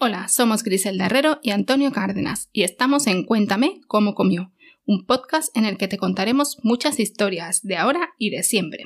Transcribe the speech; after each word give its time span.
Hola, 0.00 0.28
somos 0.28 0.62
Griselda 0.62 1.06
Herrero 1.06 1.40
y 1.42 1.50
Antonio 1.50 1.90
Cárdenas 1.90 2.50
y 2.52 2.62
estamos 2.62 3.08
en 3.08 3.24
Cuéntame 3.24 3.80
cómo 3.88 4.14
comió, 4.14 4.52
un 4.86 5.04
podcast 5.06 5.54
en 5.56 5.64
el 5.64 5.76
que 5.76 5.88
te 5.88 5.98
contaremos 5.98 6.58
muchas 6.62 7.00
historias 7.00 7.64
de 7.64 7.78
ahora 7.78 8.10
y 8.16 8.30
de 8.30 8.44
siempre. 8.44 8.84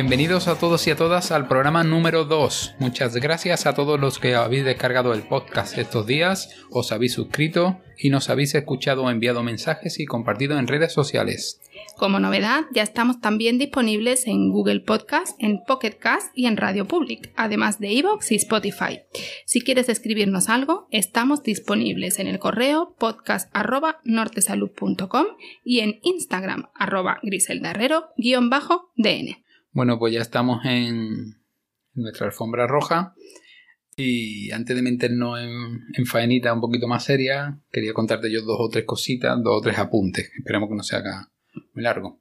Bienvenidos 0.00 0.46
a 0.46 0.56
todos 0.56 0.86
y 0.86 0.92
a 0.92 0.96
todas 0.96 1.32
al 1.32 1.48
programa 1.48 1.82
número 1.82 2.24
2. 2.24 2.76
Muchas 2.78 3.16
gracias 3.16 3.66
a 3.66 3.74
todos 3.74 3.98
los 3.98 4.20
que 4.20 4.36
habéis 4.36 4.64
descargado 4.64 5.12
el 5.12 5.22
podcast 5.22 5.76
estos 5.76 6.06
días, 6.06 6.50
os 6.70 6.92
habéis 6.92 7.14
suscrito 7.14 7.80
y 7.98 8.10
nos 8.10 8.30
habéis 8.30 8.54
escuchado 8.54 9.02
o 9.02 9.10
enviado 9.10 9.42
mensajes 9.42 9.98
y 9.98 10.06
compartido 10.06 10.56
en 10.56 10.68
redes 10.68 10.92
sociales. 10.92 11.60
Como 11.96 12.20
novedad, 12.20 12.66
ya 12.72 12.84
estamos 12.84 13.20
también 13.20 13.58
disponibles 13.58 14.28
en 14.28 14.50
Google 14.50 14.78
Podcast, 14.78 15.36
en 15.42 15.64
Pocket 15.66 15.98
Cast 15.98 16.30
y 16.32 16.46
en 16.46 16.56
Radio 16.56 16.86
Public, 16.86 17.32
además 17.34 17.80
de 17.80 17.98
Evox 17.98 18.30
y 18.30 18.36
Spotify. 18.36 19.00
Si 19.46 19.62
quieres 19.62 19.88
escribirnos 19.88 20.48
algo, 20.48 20.86
estamos 20.92 21.42
disponibles 21.42 22.20
en 22.20 22.28
el 22.28 22.38
correo 22.38 22.94
podcast.nortesalud.com 23.00 25.26
y 25.64 25.80
en 25.80 25.98
Instagram 26.04 26.68
arroba 26.76 27.18
griseldarrero-dn. 27.24 29.47
Bueno, 29.72 29.98
pues 29.98 30.12
ya 30.12 30.20
estamos 30.20 30.64
en 30.64 31.36
nuestra 31.94 32.26
alfombra 32.26 32.66
roja. 32.66 33.14
Y 33.96 34.52
antes 34.52 34.76
de 34.76 34.82
meternos 34.82 35.40
en, 35.40 35.80
en, 35.94 36.06
faenita 36.06 36.52
un 36.52 36.60
poquito 36.60 36.86
más 36.86 37.04
seria, 37.04 37.58
quería 37.72 37.92
contarte 37.92 38.30
yo 38.30 38.42
dos 38.42 38.58
o 38.60 38.68
tres 38.68 38.84
cositas, 38.84 39.36
dos 39.42 39.58
o 39.58 39.60
tres 39.60 39.76
apuntes. 39.78 40.30
Esperemos 40.38 40.68
que 40.68 40.76
no 40.76 40.84
se 40.84 40.94
haga 40.94 41.28
muy 41.74 41.82
largo. 41.82 42.20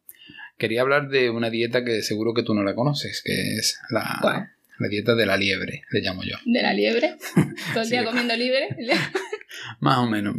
Quería 0.58 0.82
hablar 0.82 1.10
de 1.10 1.30
una 1.30 1.52
dieta 1.52 1.86
que 1.86 2.02
seguro 2.02 2.34
que 2.34 2.42
tú 2.42 2.56
no 2.56 2.64
la 2.64 2.74
conoces, 2.74 3.22
que 3.24 3.58
es 3.58 3.80
la, 3.92 4.50
la 4.80 4.88
dieta 4.88 5.14
de 5.14 5.28
la 5.28 5.38
liebre, 5.38 5.84
le 5.92 6.02
llamo 6.02 6.24
yo. 6.24 6.38
¿De 6.46 6.62
la 6.64 6.74
liebre? 6.74 7.18
¿Todo 7.74 7.84
el 7.84 7.90
día 7.90 8.04
comiendo 8.04 8.36
liebre? 8.36 8.70
más 9.80 10.00
o 10.00 10.08
menos. 10.08 10.36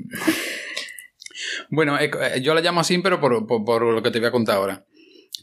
Bueno, 1.71 1.97
yo 2.41 2.55
la 2.55 2.61
llamo 2.61 2.81
así, 2.81 2.99
pero 2.99 3.21
por, 3.21 3.47
por, 3.47 3.65
por 3.65 3.83
lo 3.83 4.03
que 4.03 4.11
te 4.11 4.19
voy 4.19 4.29
a 4.29 4.33
contar 4.33 4.57
ahora. 4.57 4.85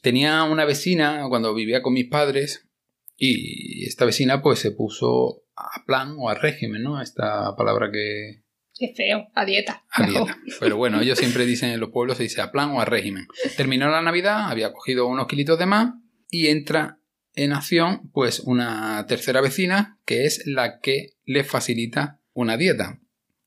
Tenía 0.05 0.43
una 0.43 0.65
vecina 0.65 1.25
cuando 1.29 1.55
vivía 1.55 1.81
con 1.81 1.93
mis 1.93 2.05
padres 2.05 2.69
y 3.17 3.87
esta 3.87 4.05
vecina 4.05 4.43
pues 4.43 4.59
se 4.59 4.69
puso 4.69 5.45
a 5.55 5.83
plan 5.87 6.13
o 6.19 6.29
a 6.29 6.35
régimen, 6.35 6.83
¿no? 6.83 7.01
Esta 7.01 7.55
palabra 7.55 7.89
que... 7.91 8.43
Qué 8.77 8.93
feo, 8.95 9.25
a 9.33 9.45
dieta. 9.45 9.83
A 9.89 10.05
dieta. 10.05 10.37
Pero 10.59 10.77
bueno, 10.77 11.01
ellos 11.01 11.17
siempre 11.17 11.47
dicen 11.47 11.71
en 11.71 11.79
los 11.79 11.89
pueblos 11.89 12.17
se 12.17 12.23
dice 12.23 12.39
a 12.39 12.51
plan 12.51 12.69
o 12.69 12.81
a 12.81 12.85
régimen. 12.85 13.25
Terminó 13.57 13.89
la 13.89 14.03
Navidad, 14.03 14.51
había 14.51 14.73
cogido 14.73 15.07
unos 15.07 15.25
kilitos 15.25 15.57
de 15.57 15.65
más 15.65 15.95
y 16.29 16.49
entra 16.49 16.99
en 17.33 17.53
acción 17.53 18.11
pues 18.13 18.41
una 18.41 19.03
tercera 19.07 19.41
vecina 19.41 19.99
que 20.05 20.25
es 20.25 20.45
la 20.45 20.81
que 20.81 21.15
le 21.25 21.43
facilita 21.43 22.21
una 22.31 22.57
dieta. 22.57 22.99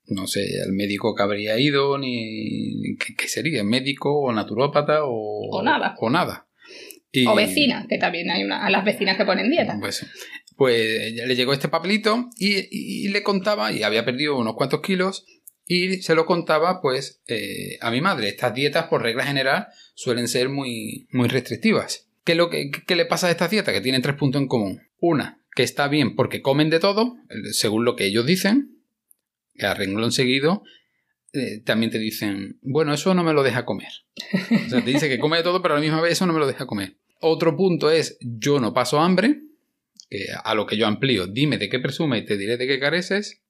No 0.06 0.26
sé, 0.26 0.44
el 0.66 0.72
médico 0.72 1.14
que 1.14 1.22
habría 1.22 1.56
ido, 1.60 1.98
ni 1.98 2.96
qué, 2.96 3.28
sería, 3.28 3.62
médico 3.62 4.22
o 4.22 4.32
naturópata 4.32 5.04
o, 5.04 5.50
o 5.56 5.62
nada. 5.62 5.94
O 6.00 6.10
nada. 6.10 6.47
O 7.26 7.34
vecina, 7.34 7.86
que 7.88 7.98
también 7.98 8.30
hay 8.30 8.44
una, 8.44 8.64
a 8.64 8.70
las 8.70 8.84
vecinas 8.84 9.16
que 9.16 9.24
ponen 9.24 9.50
dieta. 9.50 9.78
Pues, 9.80 10.06
pues 10.56 11.12
le 11.12 11.36
llegó 11.36 11.52
este 11.52 11.68
papelito 11.68 12.28
y, 12.38 13.08
le 13.08 13.22
contaba, 13.22 13.72
y 13.72 13.82
había 13.82 14.04
perdido 14.04 14.36
unos 14.36 14.54
cuantos 14.54 14.82
kilos, 14.82 15.24
y 15.66 16.02
se 16.02 16.14
lo 16.14 16.26
contaba 16.26 16.80
pues 16.80 17.22
eh, 17.28 17.78
a 17.80 17.90
mi 17.90 18.00
madre. 18.00 18.28
Estas 18.28 18.54
dietas, 18.54 18.86
por 18.86 19.02
regla 19.02 19.24
general, 19.24 19.68
suelen 19.94 20.28
ser 20.28 20.48
muy, 20.48 21.06
muy 21.10 21.28
restrictivas. 21.28 22.08
¿Qué, 22.24 22.34
lo 22.34 22.50
que, 22.50 22.70
¿Qué 22.70 22.96
le 22.96 23.06
pasa 23.06 23.28
a 23.28 23.30
estas 23.30 23.50
dietas? 23.50 23.74
Que 23.74 23.80
tienen 23.80 24.02
tres 24.02 24.16
puntos 24.16 24.40
en 24.40 24.48
común. 24.48 24.82
Una, 25.00 25.42
que 25.54 25.62
está 25.62 25.88
bien 25.88 26.14
porque 26.14 26.42
comen 26.42 26.70
de 26.70 26.80
todo, 26.80 27.16
según 27.52 27.84
lo 27.84 27.96
que 27.96 28.06
ellos 28.06 28.26
dicen, 28.26 28.82
que 29.54 29.66
a 29.66 29.74
renglón 29.74 30.12
seguido, 30.12 30.62
eh, 31.32 31.60
también 31.64 31.90
te 31.90 31.98
dicen, 31.98 32.58
bueno, 32.62 32.94
eso 32.94 33.14
no 33.14 33.22
me 33.22 33.32
lo 33.32 33.42
deja 33.42 33.64
comer. 33.64 33.92
O 34.66 34.70
sea, 34.70 34.84
te 34.84 34.90
dice 34.90 35.08
que 35.08 35.18
come 35.18 35.38
de 35.38 35.42
todo, 35.42 35.60
pero 35.62 35.74
a 35.74 35.76
la 35.76 35.82
misma 35.82 36.00
vez 36.00 36.12
eso 36.12 36.26
no 36.26 36.32
me 36.32 36.38
lo 36.38 36.46
deja 36.46 36.66
comer. 36.66 36.96
Otro 37.20 37.56
punto 37.56 37.90
es, 37.90 38.18
yo 38.20 38.60
no 38.60 38.72
paso 38.72 39.00
hambre, 39.00 39.40
que 40.08 40.26
a 40.42 40.54
lo 40.54 40.66
que 40.66 40.76
yo 40.76 40.86
amplío, 40.86 41.26
dime 41.26 41.58
de 41.58 41.68
qué 41.68 41.78
presume 41.78 42.18
y 42.18 42.24
te 42.24 42.36
diré 42.36 42.56
de 42.56 42.66
qué 42.66 42.78
careces. 42.78 43.42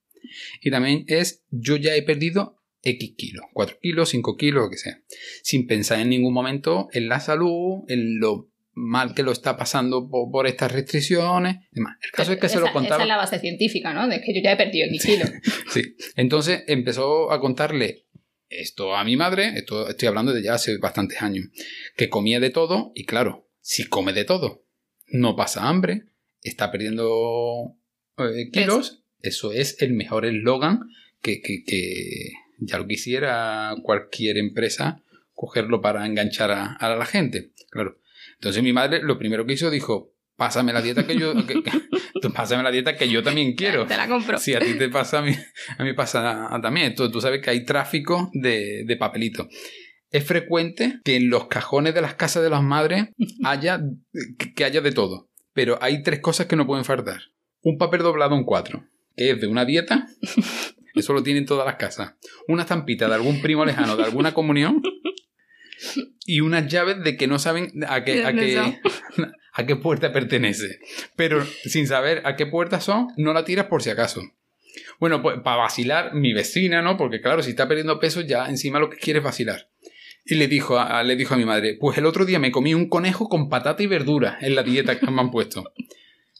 Y 0.61 0.71
también 0.71 1.05
es, 1.07 1.43
yo 1.49 1.77
ya 1.77 1.95
he 1.95 2.01
perdido 2.03 2.57
X 2.83 3.13
kilos, 3.17 3.45
4 3.53 3.77
kilos, 3.81 4.09
5 4.09 4.37
kilos, 4.37 4.63
lo 4.63 4.69
que 4.69 4.77
sea, 4.77 5.01
sin 5.43 5.67
pensar 5.67 5.99
en 5.99 6.09
ningún 6.09 6.33
momento 6.33 6.89
en 6.93 7.09
la 7.09 7.19
salud, 7.19 7.83
en 7.87 8.19
lo 8.19 8.49
mal 8.73 9.13
que 9.13 9.23
lo 9.23 9.31
está 9.31 9.57
pasando 9.57 10.09
por, 10.09 10.47
estas 10.47 10.71
restricciones. 10.71 11.57
Demás. 11.71 11.97
El 12.01 12.11
caso 12.11 12.33
es 12.33 12.39
que 12.39 12.49
se 12.49 12.59
lo 12.59 12.71
contaba. 12.71 12.95
Esa 12.95 13.03
es 13.03 13.07
la 13.07 13.17
base 13.17 13.39
científica, 13.39 13.93
¿no? 13.93 14.07
De 14.07 14.21
que 14.21 14.33
yo 14.33 14.41
ya 14.41 14.53
he 14.53 14.57
perdido 14.57 14.87
X 14.87 15.05
kilos. 15.05 15.31
sí. 15.73 15.95
Entonces 16.15 16.63
empezó 16.67 17.31
a 17.31 17.41
contarle 17.41 18.05
esto 18.49 18.95
a 18.95 19.03
mi 19.03 19.15
madre, 19.15 19.53
esto 19.55 19.89
estoy 19.89 20.07
hablando 20.07 20.33
de 20.33 20.41
ya 20.41 20.55
hace 20.55 20.77
bastantes 20.77 21.21
años, 21.21 21.47
que 21.95 22.09
comía 22.09 22.39
de 22.39 22.49
todo 22.49 22.91
y 22.95 23.05
claro, 23.05 23.48
si 23.69 23.85
come 23.85 24.13
de 24.13 24.25
todo, 24.25 24.65
no 25.09 25.35
pasa 25.35 25.69
hambre, 25.69 26.05
está 26.41 26.71
perdiendo 26.71 27.75
eh, 28.17 28.49
kilos, 28.51 29.03
eso 29.21 29.51
es 29.51 29.79
el 29.83 29.93
mejor 29.93 30.25
eslogan 30.25 30.89
que, 31.21 31.39
que, 31.39 32.31
ya 32.57 32.79
lo 32.79 32.87
quisiera 32.87 33.75
cualquier 33.83 34.39
empresa 34.39 35.03
cogerlo 35.35 35.81
para 35.81 36.07
enganchar 36.07 36.49
a, 36.49 36.95
la 36.97 37.05
gente. 37.05 37.51
Claro. 37.69 37.99
Entonces 38.37 38.63
mi 38.63 38.73
madre 38.73 39.03
lo 39.03 39.19
primero 39.19 39.45
que 39.45 39.53
hizo 39.53 39.69
dijo, 39.69 40.15
pásame 40.35 40.73
la 40.73 40.81
dieta 40.81 41.05
que 41.05 41.15
yo 41.15 41.35
pásame 42.33 42.63
la 42.63 42.71
dieta 42.71 42.97
que 42.97 43.07
yo 43.07 43.21
también 43.21 43.53
quiero. 43.53 43.85
Te 43.85 43.97
la 43.97 44.07
compro. 44.07 44.39
Si 44.39 44.55
a 44.55 44.59
ti 44.59 44.79
te 44.79 44.89
pasa, 44.89 45.19
a 45.19 45.21
mí, 45.21 45.35
a 45.77 45.83
mí 45.83 45.93
pasa 45.93 46.49
también. 46.59 46.95
Tú, 46.95 47.11
tú 47.11 47.21
sabes 47.21 47.39
que 47.39 47.51
hay 47.51 47.65
tráfico 47.65 48.31
de, 48.33 48.83
de 48.83 48.97
papelito 48.97 49.47
es 50.11 50.25
frecuente 50.25 50.99
que 51.03 51.15
en 51.15 51.29
los 51.29 51.47
cajones 51.47 51.93
de 51.93 52.01
las 52.01 52.15
casas 52.15 52.43
de 52.43 52.49
las 52.49 52.63
madres 52.63 53.09
haya 53.43 53.81
que 54.55 54.65
haya 54.65 54.81
de 54.81 54.91
todo. 54.91 55.29
Pero 55.53 55.77
hay 55.81 56.03
tres 56.03 56.19
cosas 56.19 56.47
que 56.47 56.55
no 56.55 56.67
pueden 56.67 56.85
faltar. 56.85 57.21
Un 57.61 57.77
papel 57.77 58.01
doblado 58.01 58.35
en 58.35 58.43
cuatro, 58.43 58.85
que 59.15 59.31
es 59.31 59.41
de 59.41 59.47
una 59.47 59.65
dieta. 59.65 60.07
Eso 60.95 61.13
lo 61.13 61.23
tienen 61.23 61.45
todas 61.45 61.65
las 61.65 61.75
casas. 61.75 62.15
Una 62.47 62.63
estampita 62.63 63.07
de 63.07 63.15
algún 63.15 63.41
primo 63.41 63.63
lejano, 63.65 63.95
de 63.95 64.03
alguna 64.03 64.33
comunión. 64.33 64.81
Y 66.25 66.41
unas 66.41 66.67
llaves 66.67 67.03
de 67.03 67.15
que 67.15 67.27
no 67.27 67.39
saben 67.39 67.71
a 67.87 68.03
qué, 68.03 68.25
a 68.25 68.33
qué, 68.33 68.79
a 69.53 69.65
qué 69.65 69.75
puerta 69.75 70.11
pertenece. 70.11 70.79
Pero 71.15 71.45
sin 71.45 71.87
saber 71.87 72.21
a 72.25 72.35
qué 72.35 72.47
puerta 72.47 72.81
son, 72.81 73.07
no 73.17 73.33
la 73.33 73.45
tiras 73.45 73.67
por 73.67 73.83
si 73.83 73.89
acaso. 73.89 74.21
Bueno, 74.99 75.21
pues 75.21 75.39
para 75.41 75.57
vacilar, 75.57 76.13
mi 76.13 76.33
vecina, 76.33 76.81
¿no? 76.81 76.97
Porque 76.97 77.21
claro, 77.21 77.41
si 77.43 77.51
está 77.51 77.67
perdiendo 77.67 77.99
peso, 77.99 78.21
ya 78.21 78.47
encima 78.47 78.79
lo 78.79 78.89
que 78.89 78.97
quiere 78.97 79.19
es 79.19 79.25
vacilar. 79.25 79.68
Y 80.29 80.35
le 80.35 80.47
dijo, 80.47 80.77
a, 80.77 81.01
le 81.03 81.15
dijo 81.15 81.33
a 81.33 81.37
mi 81.37 81.45
madre, 81.45 81.75
pues 81.79 81.97
el 81.97 82.05
otro 82.05 82.23
día 82.23 82.37
me 82.37 82.51
comí 82.51 82.75
un 82.75 82.87
conejo 82.87 83.27
con 83.27 83.49
patata 83.49 83.81
y 83.81 83.87
verdura 83.87 84.37
en 84.41 84.53
la 84.53 84.61
dieta 84.61 84.99
que 84.99 85.09
me 85.09 85.21
han 85.21 85.31
puesto. 85.31 85.73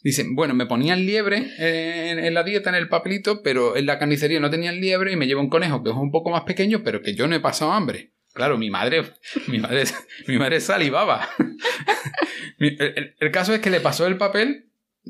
Dice, 0.03 0.25
bueno, 0.29 0.53
me 0.53 0.67
ponían 0.67 1.05
liebre 1.05 1.49
en, 1.57 2.33
la 2.33 2.43
dieta, 2.43 2.69
en 2.69 2.75
el 2.75 2.87
papelito, 2.87 3.41
pero 3.41 3.75
en 3.75 3.87
la 3.87 3.97
carnicería 3.97 4.39
no 4.39 4.51
tenían 4.51 4.79
liebre 4.79 5.11
y 5.11 5.15
me 5.15 5.25
llevo 5.25 5.41
un 5.41 5.49
conejo 5.49 5.83
que 5.83 5.89
es 5.89 5.95
un 5.95 6.11
poco 6.11 6.29
más 6.29 6.43
pequeño, 6.43 6.83
pero 6.83 7.01
que 7.01 7.15
yo 7.15 7.27
no 7.27 7.35
he 7.35 7.39
pasado 7.39 7.71
hambre. 7.71 8.13
Claro, 8.33 8.59
mi 8.59 8.69
madre, 8.69 9.03
mi 9.47 9.57
madre, 9.57 9.83
mi 10.27 10.37
madre 10.37 10.61
salivaba. 10.61 11.27
el, 12.59 13.31
caso 13.31 13.53
es 13.55 13.59
que 13.59 13.71
le 13.71 13.81
pasó 13.81 14.05
el 14.05 14.17
papel 14.17 14.69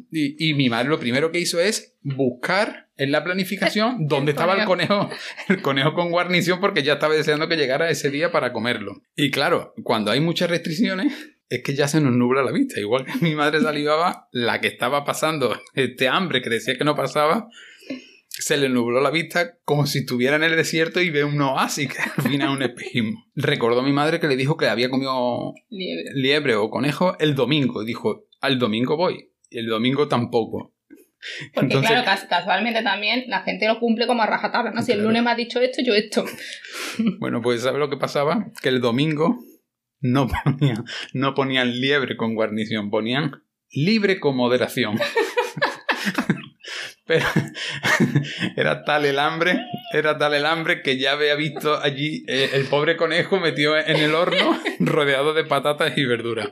y, 0.09 0.53
mi 0.53 0.69
madre 0.69 0.89
lo 0.89 0.99
primero 0.99 1.31
que 1.31 1.39
hizo 1.39 1.59
es 1.59 1.97
buscar 2.01 2.88
en 2.99 3.11
la 3.11 3.23
planificación 3.23 3.95
dónde 4.07 4.31
estaba 4.31 4.53
el 4.53 4.65
conejo, 4.65 5.09
el 5.49 5.61
conejo 5.61 5.93
con 5.93 6.11
guarnición, 6.11 6.59
porque 6.59 6.83
ya 6.83 6.93
estaba 6.93 7.15
deseando 7.15 7.47
que 7.47 7.57
llegara 7.57 7.89
ese 7.89 8.11
día 8.11 8.31
para 8.31 8.53
comerlo. 8.53 9.01
Y 9.15 9.31
claro, 9.31 9.73
cuando 9.83 10.11
hay 10.11 10.19
muchas 10.19 10.49
restricciones, 10.49 11.13
es 11.49 11.63
que 11.63 11.73
ya 11.73 11.87
se 11.87 11.99
nos 11.99 12.13
nubla 12.13 12.43
la 12.43 12.51
vista. 12.51 12.79
Igual 12.79 13.05
que 13.05 13.13
mi 13.21 13.33
madre 13.33 13.59
salivaba, 13.59 14.27
la 14.31 14.61
que 14.61 14.67
estaba 14.67 15.03
pasando 15.03 15.59
este 15.73 16.07
hambre 16.07 16.41
que 16.41 16.49
decía 16.49 16.77
que 16.77 16.83
no 16.83 16.95
pasaba, 16.95 17.47
se 18.29 18.55
le 18.57 18.69
nubló 18.69 19.01
la 19.01 19.09
vista 19.09 19.57
como 19.65 19.85
si 19.85 19.99
estuviera 19.99 20.35
en 20.35 20.43
el 20.43 20.55
desierto 20.55 21.01
y 21.01 21.09
ve 21.09 21.23
un 21.23 21.41
oasis, 21.41 21.89
que 21.93 22.01
al 22.17 22.29
final 22.29 22.49
es 22.49 22.55
un 22.55 22.61
espejismo. 22.61 23.25
Recordó 23.35 23.79
a 23.79 23.83
mi 23.83 23.93
madre 23.93 24.19
que 24.19 24.27
le 24.27 24.35
dijo 24.35 24.57
que 24.57 24.67
había 24.67 24.89
comido 24.89 25.53
liebre. 25.69 26.11
liebre 26.13 26.55
o 26.55 26.69
conejo 26.69 27.17
el 27.19 27.35
domingo. 27.35 27.81
Y 27.81 27.85
dijo, 27.85 28.27
al 28.41 28.59
domingo 28.59 28.95
voy 28.95 29.31
y 29.49 29.59
el 29.59 29.67
domingo 29.67 30.07
tampoco. 30.07 30.73
Porque 31.53 31.79
claro, 31.79 32.03
casualmente 32.29 32.81
también 32.81 33.25
la 33.27 33.41
gente 33.41 33.67
lo 33.67 33.79
cumple 33.79 34.07
como 34.07 34.23
a 34.23 34.27
rajatabla, 34.27 34.71
¿no? 34.71 34.81
Si 34.81 34.91
el 34.91 35.03
lunes 35.03 35.23
me 35.23 35.31
ha 35.31 35.35
dicho 35.35 35.59
esto, 35.59 35.81
yo 35.83 35.93
esto. 35.93 36.25
Bueno, 37.19 37.41
pues 37.41 37.61
¿sabes 37.61 37.79
lo 37.79 37.89
que 37.89 37.97
pasaba? 37.97 38.47
Que 38.61 38.69
el 38.69 38.81
domingo 38.81 39.39
no 40.01 40.27
ponían, 40.43 40.85
no 41.13 41.33
ponían 41.33 41.79
liebre 41.79 42.17
con 42.17 42.35
guarnición, 42.35 42.89
ponían 42.89 43.43
libre 43.71 44.19
con 44.19 44.35
moderación. 44.35 44.99
pero 47.05 47.25
era 48.55 48.83
tal 48.83 49.05
el 49.05 49.19
hambre, 49.19 49.59
era 49.93 50.17
tal 50.17 50.33
el 50.33 50.45
hambre 50.45 50.81
que 50.81 50.97
ya 50.97 51.13
había 51.13 51.35
visto 51.35 51.79
allí 51.81 52.23
eh, 52.27 52.51
el 52.53 52.65
pobre 52.65 52.97
conejo 52.97 53.39
metido 53.39 53.77
en 53.77 53.97
el 53.97 54.13
horno 54.13 54.59
rodeado 54.79 55.33
de 55.33 55.43
patatas 55.43 55.97
y 55.97 56.05
verduras. 56.05 56.49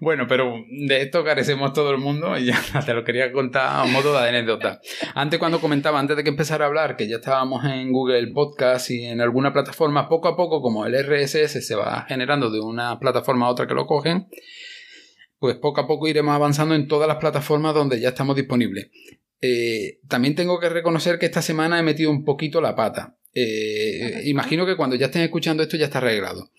Bueno, 0.00 0.26
pero 0.28 0.64
de 0.70 1.02
esto 1.02 1.24
carecemos 1.24 1.72
todo 1.72 1.90
el 1.90 1.98
mundo 1.98 2.38
y 2.38 2.46
ya 2.46 2.62
te 2.86 2.94
lo 2.94 3.04
quería 3.04 3.32
contar 3.32 3.80
a 3.80 3.84
modo 3.84 4.12
de 4.12 4.28
anécdota. 4.28 4.80
Antes 5.14 5.38
cuando 5.38 5.60
comentaba, 5.60 5.98
antes 5.98 6.16
de 6.16 6.22
que 6.22 6.30
empezara 6.30 6.64
a 6.64 6.68
hablar, 6.68 6.96
que 6.96 7.08
ya 7.08 7.16
estábamos 7.16 7.64
en 7.64 7.92
Google 7.92 8.28
Podcast 8.32 8.90
y 8.90 9.04
en 9.04 9.20
alguna 9.20 9.52
plataforma, 9.52 10.08
poco 10.08 10.28
a 10.28 10.36
poco 10.36 10.62
como 10.62 10.86
el 10.86 10.94
RSS 10.94 11.66
se 11.66 11.74
va 11.74 12.04
generando 12.08 12.50
de 12.50 12.60
una 12.60 12.98
plataforma 12.98 13.46
a 13.46 13.50
otra 13.50 13.66
que 13.66 13.74
lo 13.74 13.86
cogen, 13.86 14.28
pues 15.38 15.56
poco 15.56 15.80
a 15.80 15.86
poco 15.86 16.08
iremos 16.08 16.34
avanzando 16.34 16.74
en 16.74 16.88
todas 16.88 17.08
las 17.08 17.18
plataformas 17.18 17.74
donde 17.74 18.00
ya 18.00 18.10
estamos 18.10 18.36
disponibles. 18.36 18.90
Eh, 19.40 20.00
también 20.08 20.34
tengo 20.34 20.58
que 20.58 20.68
reconocer 20.68 21.18
que 21.18 21.26
esta 21.26 21.42
semana 21.42 21.78
he 21.78 21.82
metido 21.82 22.10
un 22.10 22.24
poquito 22.24 22.60
la 22.60 22.74
pata. 22.74 23.16
Eh, 23.34 24.22
imagino 24.24 24.66
que 24.66 24.76
cuando 24.76 24.96
ya 24.96 25.06
estén 25.06 25.22
escuchando 25.22 25.62
esto 25.62 25.76
ya 25.76 25.86
está 25.86 25.98
arreglado. 25.98 26.50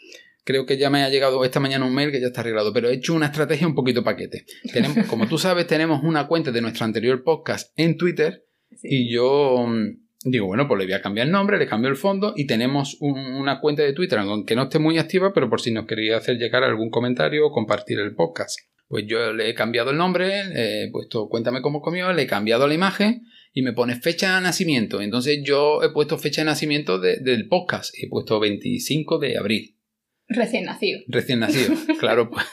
Creo 0.50 0.66
que 0.66 0.80
ya 0.80 0.90
me 0.90 1.04
ha 1.04 1.10
llegado 1.10 1.46
esta 1.46 1.60
mañana 1.60 1.86
un 1.86 1.94
mail 1.94 2.10
que 2.10 2.20
ya 2.20 2.26
está 2.26 2.42
arreglado, 2.42 2.74
pero 2.74 2.90
he 2.90 2.96
hecho 2.96 3.14
una 3.14 3.28
estrategia 3.28 3.68
un 3.68 3.76
poquito 3.76 4.04
paquete. 4.04 4.46
Tenemos, 4.74 4.98
como 5.08 5.28
tú 5.28 5.38
sabes, 5.38 5.68
tenemos 5.68 6.02
una 6.02 6.26
cuenta 6.26 6.52
de 6.52 6.60
nuestro 6.60 6.86
anterior 6.86 7.24
podcast 7.24 7.72
en 7.76 7.98
Twitter 7.98 8.48
y 8.82 9.14
yo 9.14 9.64
mm, 9.68 10.28
digo, 10.28 10.48
bueno, 10.48 10.68
pues 10.68 10.80
le 10.80 10.86
voy 10.86 10.94
a 10.96 11.04
cambiar 11.04 11.28
el 11.28 11.32
nombre, 11.32 11.60
le 11.60 11.68
cambio 11.68 11.92
el 11.92 11.98
fondo 11.98 12.34
y 12.36 12.48
tenemos 12.48 12.98
una 13.00 13.60
cuenta 13.60 13.84
de 13.84 13.94
Twitter, 13.94 14.18
aunque 14.18 14.56
no 14.56 14.64
esté 14.64 14.80
muy 14.80 14.98
activa, 14.98 15.34
pero 15.36 15.52
por 15.52 15.62
si 15.62 15.70
nos 15.70 15.86
quería 15.86 16.18
hacer 16.18 16.38
llegar 16.38 16.64
algún 16.64 16.90
comentario 16.90 17.46
o 17.46 17.52
compartir 17.52 18.00
el 18.00 18.16
podcast. 18.16 18.58
Pues 18.88 19.06
yo 19.06 19.32
le 19.32 19.52
he 19.52 19.54
cambiado 19.54 19.92
el 19.92 19.98
nombre, 19.98 20.46
he 20.56 20.90
puesto 20.92 21.30
cuéntame 21.30 21.62
cómo 21.62 21.80
comió, 21.80 22.12
le 22.12 22.24
he 22.24 22.28
cambiado 22.28 22.68
la 22.68 22.74
imagen 22.74 23.22
y 23.54 23.62
me 23.62 23.74
pone 23.74 23.98
fecha 23.98 24.38
de 24.38 24.42
nacimiento. 24.42 25.00
Entonces 25.00 25.42
yo 25.44 25.84
he 25.84 25.92
puesto 25.92 26.18
fecha 26.18 26.42
de 26.42 26.46
nacimiento 26.46 26.98
del 26.98 27.48
podcast, 27.48 27.94
he 28.02 28.10
puesto 28.10 28.40
25 28.40 29.20
de 29.20 29.38
abril. 29.38 29.76
Recién 30.30 30.66
nacido. 30.66 31.00
Recién 31.08 31.40
nacido, 31.40 31.74
claro. 32.00 32.30
Pues, 32.30 32.46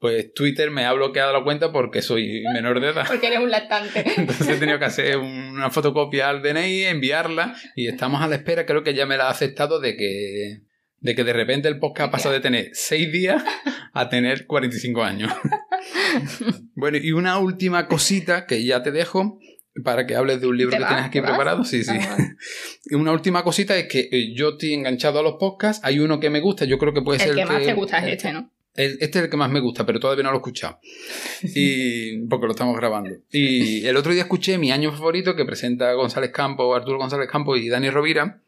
pues, 0.00 0.34
Twitter 0.34 0.72
me 0.72 0.84
ha 0.84 0.92
bloqueado 0.92 1.32
la 1.32 1.44
cuenta 1.44 1.70
porque 1.70 2.02
soy 2.02 2.42
menor 2.52 2.80
de 2.80 2.88
edad. 2.88 3.06
Porque 3.08 3.28
eres 3.28 3.38
un 3.38 3.50
lactante. 3.50 4.04
Entonces 4.16 4.48
he 4.48 4.56
tenido 4.56 4.80
que 4.80 4.86
hacer 4.86 5.16
una 5.16 5.70
fotocopia 5.70 6.28
al 6.28 6.42
DNI, 6.42 6.84
enviarla 6.84 7.54
y 7.76 7.86
estamos 7.86 8.22
a 8.22 8.26
la 8.26 8.34
espera, 8.34 8.66
creo 8.66 8.82
que 8.82 8.94
ya 8.94 9.06
me 9.06 9.16
la 9.16 9.28
ha 9.28 9.30
aceptado 9.30 9.80
de 9.80 9.96
que 9.96 10.62
de 10.98 11.14
que 11.14 11.22
de 11.22 11.32
repente 11.32 11.68
el 11.68 11.78
podcast 11.78 12.08
ha 12.08 12.10
pasado 12.10 12.34
de 12.34 12.40
tener 12.40 12.70
6 12.72 13.12
días 13.12 13.44
a 13.92 14.08
tener 14.08 14.46
45 14.46 15.04
años. 15.04 15.32
bueno, 16.74 16.98
y 16.98 17.12
una 17.12 17.38
última 17.38 17.86
cosita 17.86 18.46
que 18.46 18.64
ya 18.64 18.82
te 18.82 18.90
dejo 18.90 19.38
para 19.84 20.06
que 20.06 20.14
hables 20.14 20.40
de 20.40 20.46
un 20.46 20.56
libro 20.56 20.76
que 20.76 20.84
tienes 20.84 21.04
aquí 21.04 21.20
preparado. 21.20 21.64
Sí, 21.64 21.84
sí. 21.84 21.92
Una 22.92 23.12
última 23.12 23.42
cosita 23.42 23.76
es 23.76 23.86
que 23.86 24.08
eh, 24.10 24.34
yo 24.34 24.50
estoy 24.50 24.74
enganchado 24.74 25.20
a 25.20 25.22
los 25.22 25.34
podcasts. 25.34 25.84
Hay 25.84 25.98
uno 25.98 26.20
que 26.20 26.30
me 26.30 26.40
gusta, 26.40 26.64
yo 26.64 26.78
creo 26.78 26.92
que 26.92 27.02
puede 27.02 27.18
ser 27.18 27.30
el 27.30 27.36
que 27.36 27.46
más 27.46 27.62
te 27.62 27.74
gusta 27.74 27.98
es 27.98 28.12
este, 28.12 28.32
¿no? 28.32 28.50
este 28.74 29.04
es 29.04 29.24
el 29.24 29.30
que 29.30 29.36
más 29.38 29.50
me 29.50 29.60
gusta, 29.60 29.86
pero 29.86 29.98
todavía 29.98 30.22
no 30.22 30.30
lo 30.30 30.36
he 30.36 30.40
escuchado. 30.40 30.78
Y, 31.54 32.26
porque 32.26 32.46
lo 32.46 32.52
estamos 32.52 32.76
grabando. 32.76 33.10
Y 33.30 33.86
el 33.86 33.96
otro 33.96 34.12
día 34.12 34.22
escuché 34.22 34.58
mi 34.58 34.70
año 34.70 34.92
favorito 34.92 35.34
que 35.34 35.44
presenta 35.44 35.92
González 35.92 36.30
Campo, 36.30 36.74
Arturo 36.74 36.98
González 36.98 37.28
Campo 37.30 37.56
y 37.56 37.68
Dani 37.68 37.90
Rovira. 37.90 38.42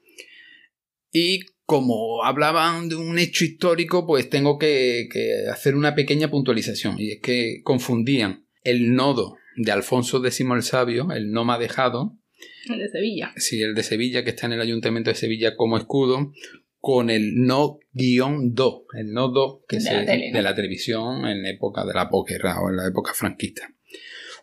Y 1.10 1.40
como 1.64 2.24
hablaban 2.24 2.88
de 2.88 2.96
un 2.96 3.18
hecho 3.18 3.44
histórico, 3.44 4.06
pues 4.06 4.28
tengo 4.28 4.58
que, 4.58 5.08
que 5.10 5.46
hacer 5.50 5.74
una 5.74 5.94
pequeña 5.94 6.30
puntualización. 6.30 6.96
Y 6.98 7.12
es 7.12 7.20
que 7.20 7.60
confundían 7.62 8.44
el 8.64 8.94
nodo 8.94 9.36
de 9.58 9.72
Alfonso 9.72 10.24
X 10.24 10.40
el 10.40 10.62
Sabio, 10.62 11.10
el 11.12 11.30
no 11.30 11.50
ha 11.52 11.58
dejado. 11.58 12.16
El 12.68 12.78
de 12.78 12.88
Sevilla. 12.88 13.32
Sí, 13.36 13.60
el 13.60 13.74
de 13.74 13.82
Sevilla, 13.82 14.24
que 14.24 14.30
está 14.30 14.46
en 14.46 14.52
el 14.54 14.60
Ayuntamiento 14.60 15.10
de 15.10 15.16
Sevilla 15.16 15.56
como 15.56 15.76
escudo, 15.76 16.32
con 16.78 17.10
el 17.10 17.34
no 17.34 17.80
guion 17.92 18.54
do, 18.54 18.86
el 18.94 19.12
no 19.12 19.28
do 19.28 19.64
que 19.68 19.78
de, 19.78 19.92
la, 19.92 20.04
de 20.04 20.42
la 20.42 20.54
televisión 20.54 21.26
en 21.26 21.42
la 21.42 21.50
época 21.50 21.84
de 21.84 21.92
la 21.92 22.08
posguerra 22.08 22.60
o 22.60 22.70
en 22.70 22.76
la 22.76 22.86
época 22.86 23.12
franquista. 23.14 23.68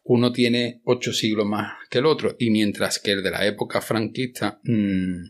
Uno 0.03 0.31
tiene 0.31 0.81
ocho 0.83 1.13
siglos 1.13 1.47
más 1.47 1.73
que 1.89 1.99
el 1.99 2.05
otro, 2.05 2.35
y 2.37 2.49
mientras 2.49 2.99
que 2.99 3.11
el 3.13 3.23
de 3.23 3.31
la 3.31 3.45
época 3.45 3.81
franquista 3.81 4.59
mmm, 4.63 5.23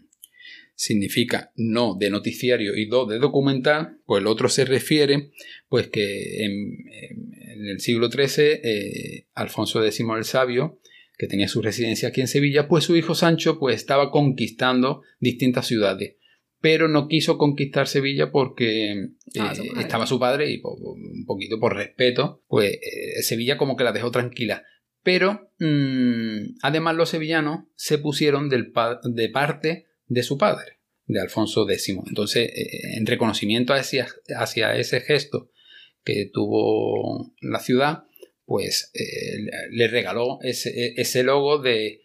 significa 0.75 1.51
no 1.55 1.95
de 1.97 2.09
noticiario 2.09 2.75
y 2.75 2.85
do 2.85 3.05
de 3.05 3.19
documental, 3.19 3.97
pues 4.05 4.21
el 4.21 4.27
otro 4.27 4.49
se 4.49 4.65
refiere 4.65 5.31
pues 5.69 5.87
que 5.87 6.43
en, 6.43 7.69
el 7.69 7.79
siglo 7.79 8.11
XIII 8.11 8.59
eh, 8.63 9.27
Alfonso 9.33 9.83
X 9.83 10.01
el 10.01 10.25
Sabio, 10.25 10.79
que 11.17 11.27
tenía 11.27 11.47
su 11.47 11.61
residencia 11.61 12.09
aquí 12.09 12.21
en 12.21 12.27
Sevilla, 12.27 12.67
pues 12.67 12.83
su 12.83 12.95
hijo 12.97 13.15
Sancho 13.15 13.57
pues 13.57 13.77
estaba 13.77 14.11
conquistando 14.11 15.01
distintas 15.19 15.65
ciudades, 15.65 16.17
pero 16.59 16.89
no 16.89 17.07
quiso 17.07 17.37
conquistar 17.37 17.87
Sevilla 17.87 18.31
porque 18.31 19.11
ah, 19.39 19.53
eh, 19.57 19.69
estaba 19.79 20.05
su 20.05 20.19
padre 20.19 20.51
y 20.51 20.61
un 20.63 21.25
poquito 21.25 21.59
por 21.59 21.75
respeto, 21.75 22.43
pues 22.47 22.73
eh, 22.73 23.21
Sevilla 23.21 23.57
como 23.57 23.77
que 23.77 23.85
la 23.85 23.93
dejó 23.93 24.11
tranquila. 24.11 24.63
Pero 25.03 25.51
mm, 25.59 26.57
además 26.63 26.95
los 26.95 27.09
sevillanos 27.09 27.65
se 27.75 27.99
pusieron 27.99 28.49
del 28.49 28.73
de 29.03 29.29
parte 29.29 29.84
de 30.07 30.23
su 30.23 30.37
padre, 30.37 30.79
de 31.07 31.21
Alfonso 31.21 31.69
X. 31.69 31.95
Entonces, 32.07 32.49
eh, 32.49 32.97
en 32.97 33.05
reconocimiento 33.05 33.73
hacia, 33.73 34.07
hacia, 34.37 34.75
ese 34.75 35.01
gesto 35.01 35.49
que 36.03 36.29
tuvo 36.31 37.33
la 37.41 37.59
ciudad, 37.59 38.03
pues 38.45 38.91
eh, 38.93 39.67
le 39.71 39.87
regaló 39.87 40.39
ese, 40.41 40.93
ese, 40.97 41.23
logo 41.23 41.59
de 41.59 42.01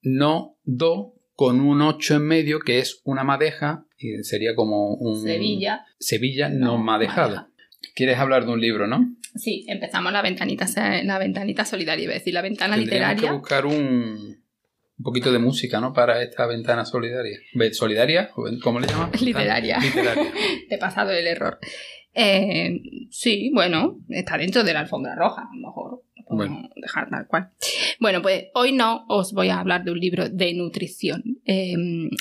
no 0.00 0.56
do 0.64 1.14
con 1.34 1.60
un 1.60 1.82
8 1.82 2.16
en 2.16 2.22
medio, 2.22 2.60
que 2.60 2.78
es 2.78 3.00
una 3.04 3.24
madeja, 3.24 3.86
y 3.98 4.22
sería 4.22 4.54
como 4.54 4.94
un... 4.94 5.22
Sevilla. 5.22 5.84
Sevilla 5.98 6.48
no, 6.48 6.78
madejada. 6.78 7.50
¿Quieres 7.94 8.18
hablar 8.18 8.46
de 8.46 8.52
un 8.52 8.60
libro, 8.60 8.86
no? 8.86 9.16
Sí, 9.34 9.64
empezamos 9.68 10.12
la 10.12 10.22
ventanita, 10.22 10.66
la 11.04 11.18
ventanita 11.18 11.64
solidaria, 11.64 12.08
es 12.08 12.14
decir, 12.14 12.34
la 12.34 12.42
ventana 12.42 12.76
literaria. 12.76 13.28
que 13.28 13.34
buscar 13.34 13.66
un, 13.66 14.41
un 15.02 15.04
poquito 15.04 15.32
de 15.32 15.40
música, 15.40 15.80
¿no? 15.80 15.92
Para 15.92 16.22
esta 16.22 16.46
ventana 16.46 16.84
solidaria. 16.84 17.36
¿Solidaria? 17.72 18.30
¿Cómo 18.62 18.78
le? 18.78 18.86
Literaria. 19.20 19.80
Literaria. 19.80 20.32
Te 20.68 20.76
he 20.76 20.78
pasado 20.78 21.10
el 21.10 21.26
error. 21.26 21.58
Eh, 22.14 22.80
sí, 23.10 23.50
bueno, 23.52 23.98
está 24.08 24.38
dentro 24.38 24.62
de 24.62 24.72
la 24.72 24.80
alfombra 24.80 25.16
roja, 25.16 25.42
a 25.42 25.56
lo 25.56 25.66
mejor. 25.66 26.02
Bueno. 26.28 26.70
dejar 26.76 27.10
tal 27.10 27.26
cual. 27.26 27.50
Bueno, 27.98 28.22
pues 28.22 28.44
hoy 28.54 28.72
no 28.72 29.04
os 29.08 29.32
voy 29.32 29.48
a 29.48 29.58
hablar 29.58 29.82
de 29.82 29.90
un 29.90 29.98
libro 29.98 30.28
de 30.28 30.54
nutrición. 30.54 31.40
Eh, 31.46 31.74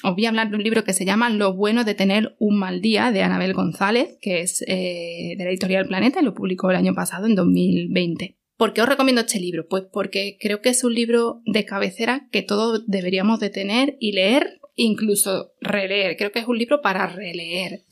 os 0.03 0.15
voy 0.15 0.25
a 0.25 0.29
hablar 0.29 0.49
de 0.49 0.55
un 0.55 0.63
libro 0.63 0.83
que 0.83 0.93
se 0.93 1.05
llama 1.05 1.29
Lo 1.29 1.53
bueno 1.53 1.83
de 1.83 1.93
tener 1.93 2.35
un 2.39 2.57
mal 2.57 2.81
día 2.81 3.11
de 3.11 3.21
Anabel 3.21 3.53
González, 3.53 4.17
que 4.19 4.41
es 4.41 4.63
eh, 4.67 5.35
de 5.37 5.43
la 5.43 5.51
editorial 5.51 5.85
Planeta 5.85 6.19
y 6.19 6.25
lo 6.25 6.33
publicó 6.33 6.71
el 6.71 6.77
año 6.77 6.95
pasado, 6.95 7.27
en 7.27 7.35
2020. 7.35 8.40
¿Por 8.61 8.73
qué 8.73 8.83
os 8.83 8.87
recomiendo 8.87 9.21
este 9.21 9.39
libro? 9.39 9.65
Pues 9.67 9.85
porque 9.91 10.37
creo 10.39 10.61
que 10.61 10.69
es 10.69 10.83
un 10.83 10.93
libro 10.93 11.41
de 11.47 11.65
cabecera 11.65 12.27
que 12.31 12.43
todos 12.43 12.83
deberíamos 12.85 13.39
de 13.39 13.49
tener 13.49 13.97
y 13.99 14.11
leer, 14.11 14.61
incluso 14.75 15.55
releer. 15.61 16.15
Creo 16.15 16.31
que 16.31 16.37
es 16.37 16.47
un 16.47 16.59
libro 16.59 16.79
para 16.79 17.07
releer. 17.07 17.85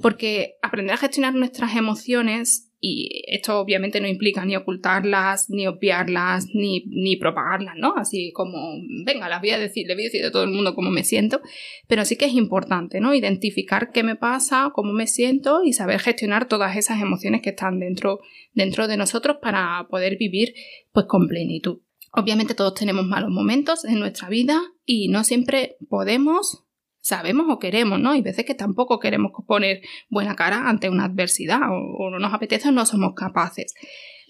Porque 0.00 0.56
aprender 0.60 0.94
a 0.94 0.96
gestionar 0.96 1.36
nuestras 1.36 1.76
emociones 1.76 2.71
y 2.84 3.22
esto 3.28 3.60
obviamente 3.60 4.00
no 4.00 4.08
implica 4.08 4.44
ni 4.44 4.56
ocultarlas, 4.56 5.48
ni 5.48 5.68
obviarlas, 5.68 6.48
ni, 6.52 6.84
ni, 6.88 7.14
propagarlas, 7.14 7.76
¿no? 7.76 7.94
Así 7.96 8.32
como, 8.32 8.74
venga, 9.06 9.28
las 9.28 9.40
voy 9.40 9.50
a 9.50 9.58
decir, 9.58 9.86
le 9.86 9.94
voy 9.94 10.02
a 10.02 10.06
decir 10.06 10.24
a 10.24 10.32
todo 10.32 10.42
el 10.42 10.50
mundo 10.50 10.74
cómo 10.74 10.90
me 10.90 11.04
siento, 11.04 11.40
pero 11.86 12.04
sí 12.04 12.16
que 12.16 12.24
es 12.24 12.34
importante, 12.34 12.98
¿no? 12.98 13.14
Identificar 13.14 13.92
qué 13.92 14.02
me 14.02 14.16
pasa, 14.16 14.72
cómo 14.74 14.92
me 14.92 15.06
siento 15.06 15.62
y 15.62 15.74
saber 15.74 16.00
gestionar 16.00 16.48
todas 16.48 16.76
esas 16.76 17.00
emociones 17.00 17.40
que 17.40 17.50
están 17.50 17.78
dentro, 17.78 18.18
dentro 18.52 18.88
de 18.88 18.96
nosotros 18.96 19.36
para 19.40 19.86
poder 19.88 20.16
vivir 20.18 20.52
pues 20.90 21.06
con 21.06 21.28
plenitud. 21.28 21.82
Obviamente 22.12 22.54
todos 22.54 22.74
tenemos 22.74 23.06
malos 23.06 23.30
momentos 23.30 23.84
en 23.84 24.00
nuestra 24.00 24.28
vida 24.28 24.60
y 24.84 25.06
no 25.06 25.22
siempre 25.22 25.76
podemos 25.88 26.64
sabemos 27.02 27.46
o 27.50 27.58
queremos, 27.58 28.00
¿no? 28.00 28.12
Hay 28.12 28.22
veces 28.22 28.46
que 28.46 28.54
tampoco 28.54 29.00
queremos 29.00 29.32
poner 29.46 29.82
buena 30.08 30.36
cara 30.36 30.68
ante 30.68 30.88
una 30.88 31.04
adversidad 31.04 31.60
o, 31.70 32.10
no 32.10 32.18
nos 32.18 32.32
apetece 32.32 32.68
o 32.68 32.72
no 32.72 32.86
somos 32.86 33.14
capaces. 33.14 33.74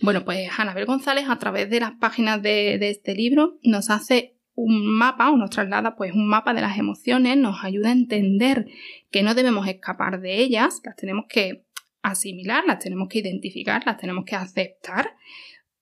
Bueno, 0.00 0.24
pues 0.24 0.48
Anabel 0.58 0.86
González 0.86 1.26
a 1.28 1.38
través 1.38 1.70
de 1.70 1.80
las 1.80 1.92
páginas 1.92 2.42
de, 2.42 2.74
este 2.88 3.14
libro 3.14 3.58
nos 3.62 3.90
hace 3.90 4.36
un 4.54 4.86
mapa 4.86 5.30
o 5.30 5.36
nos 5.36 5.50
traslada 5.50 5.96
pues 5.96 6.14
un 6.14 6.26
mapa 6.26 6.54
de 6.54 6.62
las 6.62 6.78
emociones, 6.78 7.36
nos 7.36 7.62
ayuda 7.62 7.90
a 7.90 7.92
entender 7.92 8.66
que 9.10 9.22
no 9.22 9.34
debemos 9.34 9.68
escapar 9.68 10.20
de 10.20 10.38
ellas, 10.38 10.80
las 10.84 10.96
tenemos 10.96 11.26
que 11.28 11.64
asimilar, 12.00 12.64
las 12.66 12.78
tenemos 12.78 13.08
que 13.08 13.18
identificar, 13.18 13.82
las 13.84 13.98
tenemos 13.98 14.24
que 14.24 14.34
aceptar, 14.34 15.14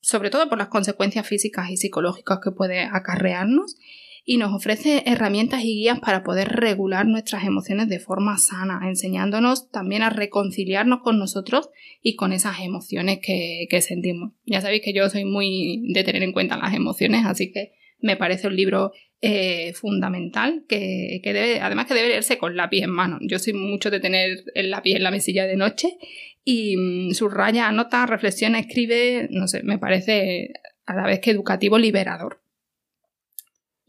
sobre 0.00 0.30
todo 0.30 0.48
por 0.48 0.58
las 0.58 0.68
consecuencias 0.68 1.26
físicas 1.26 1.70
y 1.70 1.76
psicológicas 1.76 2.40
que 2.42 2.50
puede 2.50 2.82
acarrearnos 2.82 3.76
y 4.24 4.36
nos 4.36 4.52
ofrece 4.52 5.02
herramientas 5.06 5.64
y 5.64 5.74
guías 5.74 6.00
para 6.00 6.22
poder 6.22 6.48
regular 6.48 7.06
nuestras 7.06 7.44
emociones 7.44 7.88
de 7.88 7.98
forma 7.98 8.38
sana, 8.38 8.80
enseñándonos 8.86 9.70
también 9.70 10.02
a 10.02 10.10
reconciliarnos 10.10 11.00
con 11.02 11.18
nosotros 11.18 11.70
y 12.02 12.16
con 12.16 12.32
esas 12.32 12.60
emociones 12.60 13.18
que, 13.22 13.66
sentimos. 13.80 14.32
Ya 14.44 14.60
sabéis 14.60 14.82
que 14.82 14.92
yo 14.92 15.08
soy 15.08 15.24
muy 15.24 15.82
de 15.92 16.04
tener 16.04 16.22
en 16.22 16.32
cuenta 16.32 16.56
las 16.56 16.74
emociones, 16.74 17.24
así 17.24 17.50
que 17.52 17.72
me 18.00 18.16
parece 18.16 18.46
un 18.46 18.56
libro 18.56 18.92
eh, 19.20 19.72
fundamental 19.74 20.64
que, 20.68 21.20
debe, 21.22 21.60
además 21.60 21.86
que 21.86 21.94
debe 21.94 22.08
leerse 22.08 22.38
con 22.38 22.56
lápiz 22.56 22.82
en 22.82 22.90
mano. 22.90 23.18
Yo 23.22 23.38
soy 23.38 23.52
mucho 23.52 23.90
de 23.90 24.00
tener 24.00 24.44
el 24.54 24.70
lápiz 24.70 24.94
en 24.94 25.02
la 25.02 25.10
mesilla 25.10 25.46
de 25.46 25.56
noche 25.56 25.96
y 26.44 26.76
mm, 26.76 27.10
subraya, 27.12 27.68
anota, 27.68 28.06
reflexiona, 28.06 28.58
escribe, 28.58 29.28
no 29.30 29.46
sé, 29.48 29.62
me 29.62 29.78
parece 29.78 30.52
a 30.86 30.94
la 30.94 31.06
vez 31.06 31.20
que 31.20 31.30
educativo 31.30 31.78
liberador. 31.78 32.42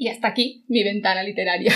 Y 0.01 0.07
hasta 0.07 0.29
aquí 0.29 0.65
mi 0.67 0.83
ventana 0.83 1.21
literaria. 1.21 1.71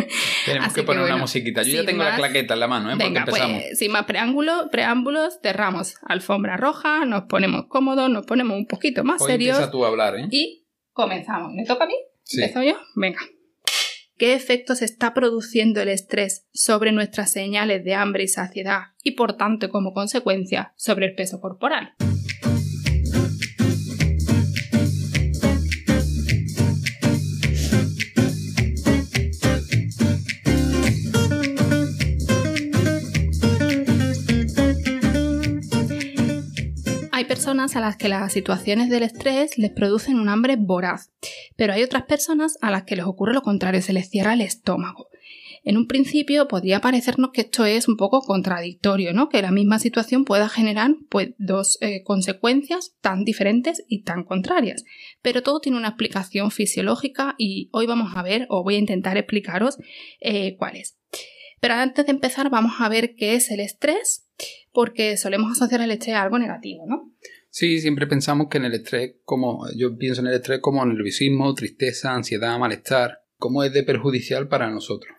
Tenemos 0.44 0.74
que 0.74 0.82
poner 0.82 1.02
una 1.02 1.16
musiquita. 1.16 1.62
Yo 1.62 1.76
ya 1.76 1.86
tengo 1.86 2.02
la 2.02 2.14
claqueta 2.14 2.52
en 2.52 2.60
la 2.60 2.68
mano, 2.68 2.92
¿eh? 2.92 2.94
Venga, 2.98 3.24
pues, 3.24 3.78
sin 3.78 3.90
más 3.90 4.04
preámbulos, 4.04 4.66
preámbulos, 4.70 5.38
cerramos 5.42 5.94
alfombra 6.02 6.58
roja, 6.58 7.06
nos 7.06 7.22
ponemos 7.22 7.68
cómodos, 7.68 8.10
nos 8.10 8.26
ponemos 8.26 8.58
un 8.58 8.66
poquito 8.66 9.02
más 9.02 9.22
Hoy 9.22 9.30
serios. 9.30 9.70
tú 9.70 9.86
a 9.86 9.88
hablar, 9.88 10.14
¿eh? 10.18 10.26
Y 10.30 10.66
comenzamos. 10.92 11.54
¿Me 11.54 11.64
toca 11.64 11.84
a 11.84 11.86
mí? 11.86 11.94
Sí. 12.22 12.42
¿Empiezo 12.42 12.62
yo? 12.62 12.78
Venga. 12.96 13.20
¿Qué 14.18 14.34
efectos 14.34 14.82
está 14.82 15.14
produciendo 15.14 15.80
el 15.80 15.88
estrés 15.88 16.46
sobre 16.52 16.92
nuestras 16.92 17.32
señales 17.32 17.82
de 17.82 17.94
hambre 17.94 18.24
y 18.24 18.28
saciedad 18.28 18.88
y 19.02 19.12
por 19.12 19.38
tanto 19.38 19.70
como 19.70 19.94
consecuencia 19.94 20.74
sobre 20.76 21.06
el 21.06 21.14
peso 21.14 21.40
corporal? 21.40 21.94
A 37.46 37.80
las 37.80 37.96
que 37.96 38.10
las 38.10 38.34
situaciones 38.34 38.90
del 38.90 39.02
estrés 39.02 39.56
les 39.56 39.70
producen 39.70 40.18
un 40.18 40.28
hambre 40.28 40.56
voraz, 40.56 41.10
pero 41.56 41.72
hay 41.72 41.82
otras 41.82 42.02
personas 42.02 42.58
a 42.60 42.70
las 42.70 42.82
que 42.82 42.96
les 42.96 43.06
ocurre 43.06 43.32
lo 43.32 43.40
contrario, 43.40 43.80
se 43.80 43.94
les 43.94 44.10
cierra 44.10 44.34
el 44.34 44.42
estómago. 44.42 45.08
En 45.64 45.78
un 45.78 45.86
principio 45.86 46.48
podría 46.48 46.82
parecernos 46.82 47.30
que 47.32 47.40
esto 47.40 47.64
es 47.64 47.88
un 47.88 47.96
poco 47.96 48.20
contradictorio, 48.20 49.14
¿no? 49.14 49.30
Que 49.30 49.40
la 49.40 49.52
misma 49.52 49.78
situación 49.78 50.26
pueda 50.26 50.50
generar 50.50 50.90
pues, 51.08 51.30
dos 51.38 51.78
eh, 51.80 52.02
consecuencias 52.02 52.94
tan 53.00 53.24
diferentes 53.24 53.84
y 53.88 54.02
tan 54.02 54.24
contrarias. 54.24 54.84
Pero 55.22 55.42
todo 55.42 55.60
tiene 55.60 55.78
una 55.78 55.88
explicación 55.88 56.50
fisiológica 56.50 57.36
y 57.38 57.70
hoy 57.72 57.86
vamos 57.86 58.12
a 58.16 58.22
ver, 58.22 58.46
o 58.50 58.62
voy 58.62 58.74
a 58.74 58.80
intentar 58.80 59.16
explicaros 59.16 59.78
eh, 60.20 60.56
cuál 60.58 60.76
es. 60.76 60.98
Pero 61.60 61.74
antes 61.74 62.04
de 62.04 62.12
empezar 62.12 62.50
vamos 62.50 62.72
a 62.80 62.88
ver 62.90 63.14
qué 63.14 63.34
es 63.34 63.50
el 63.50 63.60
estrés 63.60 64.29
porque 64.72 65.16
solemos 65.16 65.52
asociar 65.52 65.80
el 65.82 65.90
estrés 65.90 66.16
a 66.16 66.22
algo 66.22 66.38
negativo, 66.38 66.84
¿no? 66.86 67.12
Sí, 67.50 67.80
siempre 67.80 68.06
pensamos 68.06 68.46
que 68.48 68.58
en 68.58 68.66
el 68.66 68.74
estrés, 68.74 69.16
como 69.24 69.66
yo 69.76 69.96
pienso 69.96 70.20
en 70.20 70.28
el 70.28 70.34
estrés 70.34 70.60
como 70.60 70.84
nerviosismo, 70.86 71.52
tristeza, 71.54 72.14
ansiedad, 72.14 72.58
malestar, 72.58 73.22
cómo 73.36 73.64
es 73.64 73.72
de 73.72 73.82
perjudicial 73.82 74.46
para 74.46 74.70
nosotros. 74.70 75.16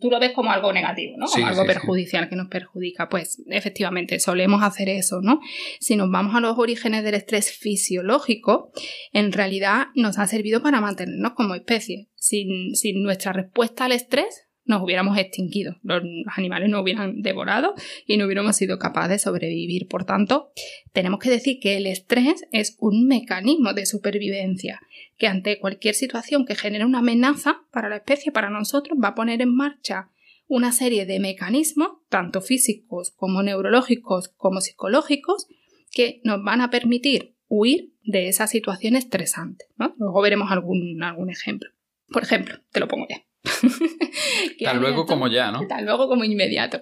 Tú 0.00 0.08
lo 0.08 0.20
ves 0.20 0.32
como 0.32 0.52
algo 0.52 0.72
negativo, 0.72 1.16
¿no? 1.16 1.26
Como 1.26 1.46
algo 1.46 1.66
perjudicial 1.66 2.28
que 2.28 2.36
nos 2.36 2.48
perjudica. 2.48 3.08
Pues 3.08 3.42
efectivamente, 3.48 4.20
solemos 4.20 4.62
hacer 4.62 4.88
eso, 4.88 5.20
¿no? 5.20 5.40
Si 5.80 5.96
nos 5.96 6.10
vamos 6.10 6.36
a 6.36 6.40
los 6.40 6.56
orígenes 6.58 7.02
del 7.02 7.14
estrés 7.14 7.50
fisiológico, 7.50 8.72
en 9.12 9.32
realidad 9.32 9.86
nos 9.96 10.18
ha 10.18 10.28
servido 10.28 10.62
para 10.62 10.80
mantenernos 10.80 11.32
como 11.32 11.54
especie. 11.54 12.08
Sin, 12.14 12.74
sin 12.76 13.02
nuestra 13.02 13.32
respuesta 13.32 13.84
al 13.84 13.92
estrés, 13.92 14.43
nos 14.64 14.82
hubiéramos 14.82 15.18
extinguido, 15.18 15.76
los 15.82 16.02
animales 16.36 16.70
nos 16.70 16.82
hubieran 16.82 17.20
devorado 17.22 17.74
y 18.06 18.16
no 18.16 18.24
hubiéramos 18.24 18.56
sido 18.56 18.78
capaces 18.78 19.10
de 19.10 19.18
sobrevivir. 19.18 19.88
Por 19.88 20.04
tanto, 20.04 20.52
tenemos 20.92 21.20
que 21.20 21.30
decir 21.30 21.58
que 21.60 21.76
el 21.76 21.86
estrés 21.86 22.46
es 22.50 22.76
un 22.80 23.06
mecanismo 23.06 23.74
de 23.74 23.86
supervivencia 23.86 24.80
que 25.18 25.26
ante 25.26 25.58
cualquier 25.58 25.94
situación 25.94 26.46
que 26.46 26.54
genere 26.54 26.84
una 26.84 27.00
amenaza 27.00 27.62
para 27.70 27.88
la 27.88 27.96
especie, 27.96 28.32
para 28.32 28.50
nosotros, 28.50 28.98
va 29.02 29.08
a 29.08 29.14
poner 29.14 29.42
en 29.42 29.54
marcha 29.54 30.10
una 30.46 30.72
serie 30.72 31.06
de 31.06 31.20
mecanismos, 31.20 31.88
tanto 32.08 32.40
físicos 32.40 33.12
como 33.16 33.42
neurológicos 33.42 34.28
como 34.28 34.60
psicológicos, 34.60 35.46
que 35.90 36.20
nos 36.24 36.42
van 36.42 36.60
a 36.60 36.70
permitir 36.70 37.36
huir 37.48 37.94
de 38.02 38.28
esa 38.28 38.46
situación 38.46 38.96
estresante. 38.96 39.66
Luego 39.98 40.20
veremos 40.22 40.50
algún, 40.50 41.02
algún 41.02 41.30
ejemplo. 41.30 41.70
Por 42.08 42.22
ejemplo, 42.22 42.56
te 42.72 42.80
lo 42.80 42.88
pongo 42.88 43.06
ya. 43.08 43.24
Tal 44.64 44.80
luego 44.80 45.06
como 45.06 45.28
ya, 45.28 45.50
¿no? 45.50 45.66
Tal 45.66 45.84
luego 45.84 46.08
como 46.08 46.24
inmediato. 46.24 46.80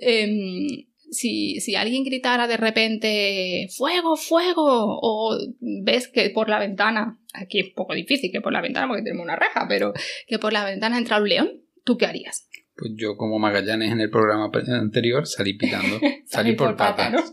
Em, 0.00 0.86
si, 1.10 1.74
alguien 1.76 2.04
gritara 2.04 2.46
de 2.46 2.56
repente 2.56 3.68
fuego, 3.76 4.16
fuego, 4.16 4.98
o 5.00 5.38
ves 5.60 6.08
que 6.08 6.30
por 6.30 6.48
la 6.48 6.58
ventana, 6.58 7.18
aquí 7.32 7.60
es 7.60 7.68
un 7.68 7.74
poco 7.74 7.94
difícil 7.94 8.32
que 8.32 8.40
por 8.40 8.52
la 8.52 8.60
ventana 8.60 8.88
porque 8.88 9.02
tenemos 9.02 9.24
una 9.24 9.36
reja, 9.36 9.66
pero 9.68 9.92
que 10.26 10.38
por 10.38 10.52
la 10.52 10.64
ventana 10.64 10.98
entra 10.98 11.20
un 11.20 11.28
león, 11.28 11.50
¿tú 11.84 11.96
qué 11.96 12.06
harías? 12.06 12.48
Pues 12.76 12.92
yo, 12.94 13.16
como 13.16 13.38
Magallanes 13.38 13.90
en 13.90 14.00
el 14.00 14.10
programa 14.10 14.50
anterior, 14.68 15.26
salí 15.26 15.54
pitando, 15.54 15.98
salí 16.26 16.52
por 16.52 16.76
patas. 16.76 17.32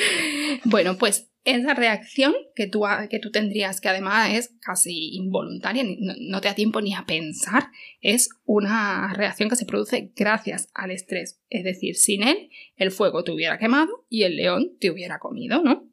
bueno, 0.64 0.96
pues 0.96 1.30
esa 1.56 1.74
reacción 1.74 2.34
que 2.54 2.66
tú, 2.66 2.84
que 3.10 3.18
tú 3.18 3.30
tendrías, 3.30 3.80
que 3.80 3.88
además 3.88 4.30
es 4.34 4.54
casi 4.60 5.14
involuntaria, 5.16 5.84
no, 5.84 6.40
te 6.40 6.48
da 6.48 6.54
tiempo 6.54 6.80
ni 6.80 6.94
a 6.94 7.06
pensar, 7.06 7.68
es 8.00 8.28
una 8.44 9.12
reacción 9.14 9.48
que 9.48 9.56
se 9.56 9.64
produce 9.64 10.12
gracias 10.14 10.68
al 10.74 10.90
estrés. 10.90 11.40
Es 11.48 11.64
decir, 11.64 11.96
sin 11.96 12.22
él, 12.22 12.50
el 12.76 12.90
fuego 12.90 13.24
te 13.24 13.32
hubiera 13.32 13.58
quemado 13.58 14.06
y 14.08 14.24
el 14.24 14.36
león 14.36 14.76
te 14.78 14.90
hubiera 14.90 15.18
comido, 15.18 15.62
¿no? 15.62 15.90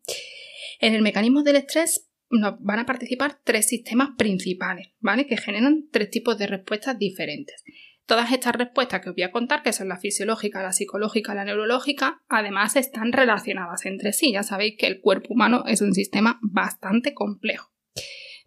En 0.80 0.94
el 0.94 1.02
mecanismo 1.02 1.44
del 1.44 1.58
estrés 1.58 2.10
van 2.30 2.80
a 2.80 2.86
participar 2.86 3.40
tres 3.44 3.68
sistemas 3.68 4.10
principales, 4.18 4.90
¿vale? 5.00 5.26
Que 5.26 5.38
generan 5.38 5.88
tres 5.92 6.10
tipos 6.10 6.38
de 6.38 6.48
respuestas 6.48 7.00
diferentes. 7.00 7.64
Todas 8.06 8.32
estas 8.32 8.56
respuestas 8.56 9.02
que 9.02 9.10
os 9.10 9.16
voy 9.16 9.24
a 9.24 9.32
contar, 9.32 9.64
que 9.64 9.74
son 9.74 9.88
la 9.88 9.98
fisiológica, 9.98 10.62
la 10.62 10.74
psicológica, 10.74 11.34
la 11.34 11.46
neurológica, 11.46 12.22
además 12.28 12.76
están 12.76 13.12
relacionadas 13.12 13.86
entre 13.86 14.14
sí. 14.14 14.32
Ya 14.32 14.44
sabéis 14.44 14.76
que 14.78 14.88
el 14.88 15.02
cuerpo 15.02 15.34
humano 15.34 15.64
es 15.68 15.82
un 15.82 15.94
sistema 15.94 16.40
bastante 16.42 17.14
complejo. 17.14 17.72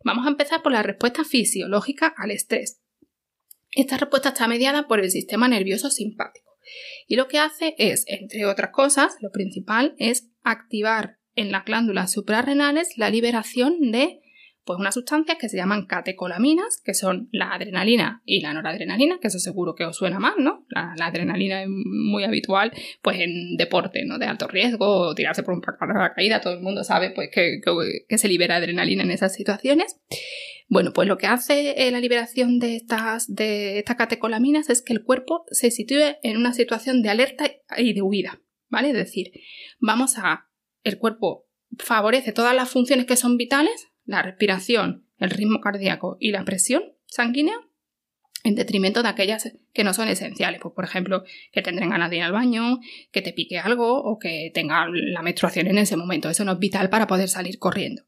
Vamos 0.04 0.26
a 0.26 0.30
empezar 0.30 0.62
por 0.62 0.72
la 0.72 0.82
respuesta 0.82 1.24
fisiológica 1.24 2.14
al 2.16 2.30
estrés. 2.30 2.80
Esta 3.72 3.96
respuesta 3.96 4.30
está 4.30 4.46
mediada 4.46 4.86
por 4.86 5.00
el 5.00 5.10
sistema 5.10 5.48
nervioso 5.48 5.90
simpático 5.90 6.48
y 7.06 7.16
lo 7.16 7.28
que 7.28 7.38
hace 7.38 7.74
es, 7.78 8.04
entre 8.06 8.46
otras 8.46 8.70
cosas, 8.70 9.16
lo 9.20 9.30
principal 9.30 9.94
es 9.98 10.30
activar 10.42 11.18
en 11.34 11.52
las 11.52 11.64
glándulas 11.64 12.12
suprarrenales 12.12 12.96
la 12.96 13.10
liberación 13.10 13.90
de 13.90 14.20
pues 14.68 14.78
unas 14.78 14.92
sustancias 14.92 15.38
que 15.40 15.48
se 15.48 15.56
llaman 15.56 15.86
catecolaminas, 15.86 16.82
que 16.84 16.92
son 16.92 17.30
la 17.32 17.54
adrenalina 17.54 18.20
y 18.26 18.42
la 18.42 18.52
noradrenalina, 18.52 19.18
que 19.18 19.28
eso 19.28 19.38
seguro 19.38 19.74
que 19.74 19.86
os 19.86 19.96
suena 19.96 20.18
más, 20.18 20.34
¿no? 20.36 20.66
La, 20.68 20.92
adrenalina 21.06 21.62
es 21.62 21.70
muy 21.70 22.24
habitual, 22.24 22.70
pues 23.00 23.18
en 23.18 23.56
deporte, 23.56 24.04
¿no? 24.04 24.18
De 24.18 24.26
alto 24.26 24.46
riesgo, 24.46 24.84
o 24.86 25.14
tirarse 25.14 25.42
por 25.42 25.54
un 25.54 25.62
caída, 26.14 26.42
todo 26.42 26.52
el 26.52 26.60
mundo 26.60 26.84
sabe, 26.84 27.12
pues, 27.12 27.30
que, 27.32 28.18
se 28.18 28.28
libera 28.28 28.56
adrenalina 28.56 29.04
en 29.04 29.10
esas 29.10 29.34
situaciones. 29.34 29.96
Bueno, 30.68 30.92
pues 30.92 31.08
lo 31.08 31.16
que 31.16 31.28
hace 31.28 31.86
eh, 31.86 31.90
la 31.90 32.00
liberación 32.00 32.58
de 32.58 32.76
estas, 32.76 33.34
de 33.34 33.78
estas 33.78 33.96
catecolaminas 33.96 34.68
es 34.68 34.82
que 34.82 34.92
el 34.92 35.02
cuerpo 35.02 35.46
se 35.50 35.70
sitúe 35.70 36.18
en 36.22 36.36
una 36.36 36.52
situación 36.52 37.00
de 37.00 37.08
alerta 37.08 37.50
y 37.78 37.94
de 37.94 38.02
huida, 38.02 38.42
¿vale? 38.68 38.88
Es 38.88 38.96
decir, 38.96 39.32
vamos 39.80 40.18
a, 40.18 40.50
el 40.84 40.98
cuerpo 40.98 41.46
favorece 41.78 42.32
todas 42.32 42.54
las 42.54 42.68
funciones 42.68 43.06
que 43.06 43.16
son 43.16 43.38
vitales, 43.38 43.88
la 44.08 44.22
respiración, 44.22 45.06
el 45.18 45.30
ritmo 45.30 45.60
cardíaco 45.60 46.16
y 46.18 46.32
la 46.32 46.44
presión 46.44 46.82
sanguínea 47.06 47.60
en 48.42 48.54
detrimento 48.54 49.02
de 49.02 49.08
aquellas 49.08 49.52
que 49.74 49.84
no 49.84 49.92
son 49.92 50.08
esenciales, 50.08 50.60
pues 50.62 50.74
por 50.74 50.84
ejemplo, 50.84 51.24
que 51.52 51.60
tendrán 51.60 51.90
ganas 51.90 52.08
de 52.08 52.16
ir 52.16 52.22
al 52.22 52.32
baño, 52.32 52.78
que 53.12 53.20
te 53.20 53.32
pique 53.32 53.58
algo 53.58 54.02
o 54.02 54.18
que 54.18 54.50
tenga 54.54 54.86
la 54.90 55.22
menstruación 55.22 55.66
en 55.66 55.76
ese 55.76 55.96
momento. 55.96 56.30
Eso 56.30 56.44
no 56.44 56.52
es 56.52 56.58
vital 56.58 56.88
para 56.88 57.06
poder 57.06 57.28
salir 57.28 57.58
corriendo. 57.58 58.02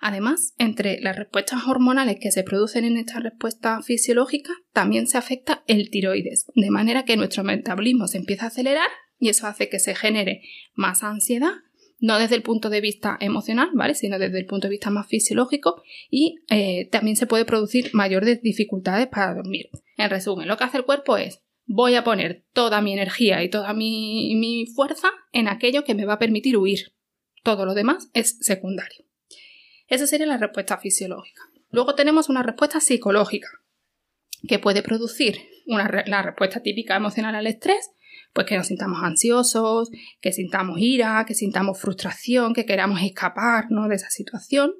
Además, 0.00 0.54
entre 0.58 1.00
las 1.00 1.16
respuestas 1.16 1.66
hormonales 1.66 2.16
que 2.20 2.30
se 2.30 2.42
producen 2.42 2.84
en 2.84 2.98
esta 2.98 3.20
respuesta 3.20 3.80
fisiológica, 3.82 4.52
también 4.72 5.06
se 5.06 5.18
afecta 5.18 5.62
el 5.66 5.90
tiroides, 5.90 6.46
de 6.54 6.70
manera 6.70 7.04
que 7.04 7.16
nuestro 7.16 7.44
metabolismo 7.44 8.08
se 8.08 8.18
empieza 8.18 8.44
a 8.44 8.48
acelerar 8.48 8.88
y 9.18 9.28
eso 9.28 9.46
hace 9.46 9.68
que 9.68 9.78
se 9.78 9.94
genere 9.94 10.42
más 10.74 11.02
ansiedad, 11.02 11.52
no 12.00 12.18
desde 12.18 12.34
el 12.34 12.42
punto 12.42 12.70
de 12.70 12.80
vista 12.80 13.16
emocional, 13.20 13.70
¿vale? 13.74 13.94
Sino 13.94 14.18
desde 14.18 14.38
el 14.38 14.46
punto 14.46 14.66
de 14.66 14.72
vista 14.72 14.90
más 14.90 15.06
fisiológico 15.06 15.82
y 16.10 16.40
eh, 16.48 16.88
también 16.90 17.16
se 17.16 17.26
puede 17.26 17.44
producir 17.44 17.90
mayores 17.92 18.42
dificultades 18.42 19.06
para 19.06 19.34
dormir. 19.34 19.68
En 19.96 20.10
resumen, 20.10 20.48
lo 20.48 20.56
que 20.56 20.64
hace 20.64 20.78
el 20.78 20.84
cuerpo 20.84 21.16
es 21.18 21.42
voy 21.66 21.94
a 21.94 22.02
poner 22.02 22.44
toda 22.52 22.80
mi 22.80 22.92
energía 22.92 23.44
y 23.44 23.50
toda 23.50 23.74
mi, 23.74 24.34
mi 24.34 24.66
fuerza 24.66 25.08
en 25.32 25.46
aquello 25.46 25.84
que 25.84 25.94
me 25.94 26.06
va 26.06 26.14
a 26.14 26.18
permitir 26.18 26.56
huir. 26.56 26.94
Todo 27.44 27.64
lo 27.64 27.74
demás 27.74 28.10
es 28.12 28.38
secundario. 28.40 29.04
Esa 29.86 30.06
sería 30.06 30.26
la 30.26 30.38
respuesta 30.38 30.78
fisiológica. 30.78 31.42
Luego 31.70 31.94
tenemos 31.94 32.28
una 32.28 32.42
respuesta 32.42 32.80
psicológica, 32.80 33.48
que 34.48 34.58
puede 34.58 34.82
producir 34.82 35.38
la 35.66 36.22
respuesta 36.22 36.60
típica 36.60 36.96
emocional 36.96 37.34
al 37.34 37.46
estrés, 37.46 37.90
pues 38.32 38.46
que 38.46 38.56
nos 38.56 38.68
sintamos 38.68 39.02
ansiosos, 39.02 39.90
que 40.20 40.32
sintamos 40.32 40.78
ira, 40.78 41.24
que 41.26 41.34
sintamos 41.34 41.80
frustración, 41.80 42.54
que 42.54 42.66
queramos 42.66 43.02
escapar 43.02 43.66
de 43.88 43.94
esa 43.94 44.10
situación. 44.10 44.74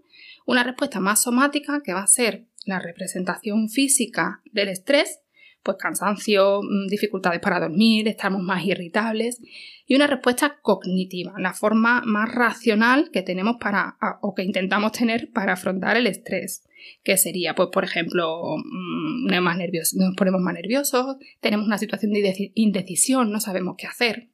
Una 0.46 0.62
respuesta 0.64 1.00
más 1.00 1.22
somática, 1.22 1.80
que 1.84 1.92
va 1.92 2.02
a 2.02 2.06
ser 2.06 2.46
la 2.64 2.78
representación 2.78 3.68
física 3.68 4.40
del 4.52 4.68
estrés, 4.68 5.20
pues 5.62 5.76
cansancio, 5.78 6.62
mm, 6.62 6.88
dificultades 6.88 7.40
para 7.40 7.60
dormir, 7.60 8.08
estamos 8.08 8.42
más 8.42 8.64
irritables. 8.64 9.40
Y 9.86 9.94
una 9.94 10.06
respuesta 10.06 10.58
cognitiva, 10.62 11.34
la 11.38 11.52
forma 11.52 12.02
más 12.04 12.34
racional 12.34 13.10
que 13.12 13.22
tenemos 13.22 13.56
para, 13.60 13.96
o 14.22 14.34
que 14.34 14.42
intentamos 14.42 14.92
tener 14.92 15.30
para 15.32 15.54
afrontar 15.54 15.96
el 15.96 16.06
estrés 16.06 16.64
que 17.02 17.16
sería, 17.16 17.54
pues, 17.54 17.68
por 17.72 17.84
ejemplo, 17.84 18.56
mm, 18.56 19.40
más 19.40 19.58
nos 19.94 20.16
ponemos 20.16 20.40
más 20.40 20.54
nerviosos, 20.54 21.16
tenemos 21.40 21.66
una 21.66 21.78
situación 21.78 22.12
de 22.12 22.52
indecisión, 22.54 23.30
no 23.30 23.40
sabemos 23.40 23.74
qué 23.76 23.86
hacer. 23.86 24.30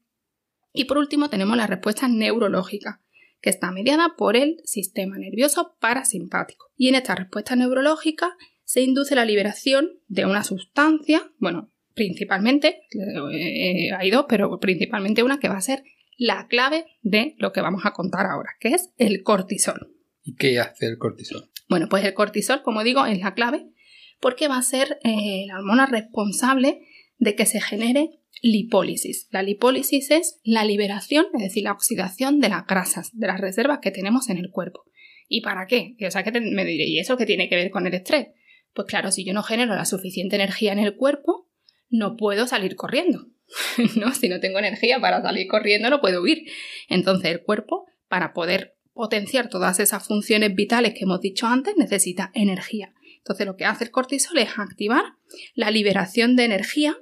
Y 0.73 0.85
por 0.85 0.99
último, 0.99 1.31
tenemos 1.31 1.57
la 1.57 1.67
respuesta 1.67 2.09
neurológica, 2.09 3.03
que 3.41 3.51
está 3.51 3.71
mediada 3.71 4.15
por 4.17 4.37
el 4.37 4.61
sistema 4.65 5.19
nervioso 5.19 5.77
parasimpático. 5.81 6.67
Y 6.77 6.89
en 6.89 6.97
esta 6.97 7.15
respuesta 7.15 7.57
neurológica 7.57 8.37
se 8.67 8.83
induce 8.83 9.15
la 9.15 9.25
liberación 9.25 10.01
de 10.09 10.27
una 10.27 10.43
sustancia, 10.43 11.31
bueno, 11.39 11.73
principalmente, 11.95 12.81
eh, 13.33 13.93
hay 13.97 14.11
dos, 14.11 14.27
pero 14.29 14.59
principalmente 14.59 15.23
una 15.23 15.39
que 15.39 15.49
va 15.49 15.57
a 15.57 15.61
ser 15.61 15.85
la 16.19 16.49
clave 16.49 16.85
de 17.01 17.37
lo 17.39 17.53
que 17.53 17.61
vamos 17.61 17.87
a 17.87 17.93
contar 17.93 18.27
ahora, 18.27 18.51
que 18.59 18.71
es 18.71 18.91
el 18.99 19.23
cortisol. 19.23 19.95
¿Y 20.25 20.35
qué 20.35 20.59
hace 20.59 20.87
el 20.87 20.99
cortisol? 20.99 21.49
Bueno, 21.69 21.87
pues 21.89 22.05
el 22.05 22.13
cortisol, 22.13 22.63
como 22.63 22.83
digo, 22.83 23.07
es 23.07 23.21
la 23.21 23.35
clave 23.35 23.71
porque 24.21 24.49
va 24.49 24.59
a 24.59 24.63
ser 24.63 24.99
eh, 25.05 25.45
la 25.47 25.59
hormona 25.59 25.87
responsable 25.87 26.81
de 27.19 27.37
que 27.37 27.47
se 27.47 27.61
genere 27.61 28.19
lipólisis. 28.43 29.29
La 29.31 29.43
lipólisis 29.43 30.11
es 30.11 30.41
la 30.43 30.65
liberación, 30.65 31.27
es 31.35 31.43
decir, 31.43 31.63
la 31.63 31.73
oxidación 31.73 32.41
de 32.41 32.49
las 32.49 32.67
grasas, 32.67 33.11
de 33.17 33.29
las 33.29 33.41
reservas 33.41 33.79
que 33.81 33.93
tenemos 33.93 34.29
en 34.29 34.39
el 34.39 34.51
cuerpo. 34.51 34.83
¿Y 35.29 35.43
para 35.43 35.67
qué? 35.67 35.97
O 36.05 36.11
sea, 36.11 36.25
que 36.25 36.41
me 36.41 36.65
diré, 36.65 36.87
¿y 36.87 36.99
eso 36.99 37.17
qué 37.17 37.27
tiene 37.27 37.49
que 37.49 37.57
ver 37.57 37.71
con 37.71 37.87
el 37.87 37.95
estrés? 37.95 38.29
Pues 38.77 38.87
claro, 38.87 39.11
si 39.11 39.25
yo 39.25 39.33
no 39.33 39.43
genero 39.43 39.75
la 39.75 39.87
suficiente 39.87 40.37
energía 40.37 40.71
en 40.71 40.79
el 40.79 40.97
cuerpo, 40.97 41.49
no 41.89 42.17
puedo 42.17 42.47
salir 42.47 42.77
corriendo. 42.77 43.27
¿no? 43.97 44.13
Si 44.13 44.29
no 44.29 44.39
tengo 44.39 44.59
energía 44.59 45.01
para 45.01 45.23
salir 45.23 45.49
corriendo, 45.49 45.89
no 45.89 46.03
puedo 46.03 46.23
huir. 46.23 46.45
Entonces 46.89 47.31
el 47.31 47.43
cuerpo, 47.43 47.87
para 48.09 48.35
poder 48.35 48.77
potenciar 48.93 49.49
todas 49.49 49.81
esas 49.81 50.07
funciones 50.07 50.55
vitales 50.55 50.93
que 50.93 51.05
hemos 51.05 51.23
dicho 51.23 51.47
antes, 51.47 51.75
necesita 51.79 52.31
energía. 52.35 52.93
Entonces 53.17 53.47
lo 53.47 53.57
que 53.57 53.65
hace 53.65 53.85
el 53.85 53.91
cortisol 53.91 54.37
es 54.39 54.59
activar 54.59 55.05
la 55.55 55.71
liberación 55.71 56.37
de 56.37 56.45
energía 56.45 56.99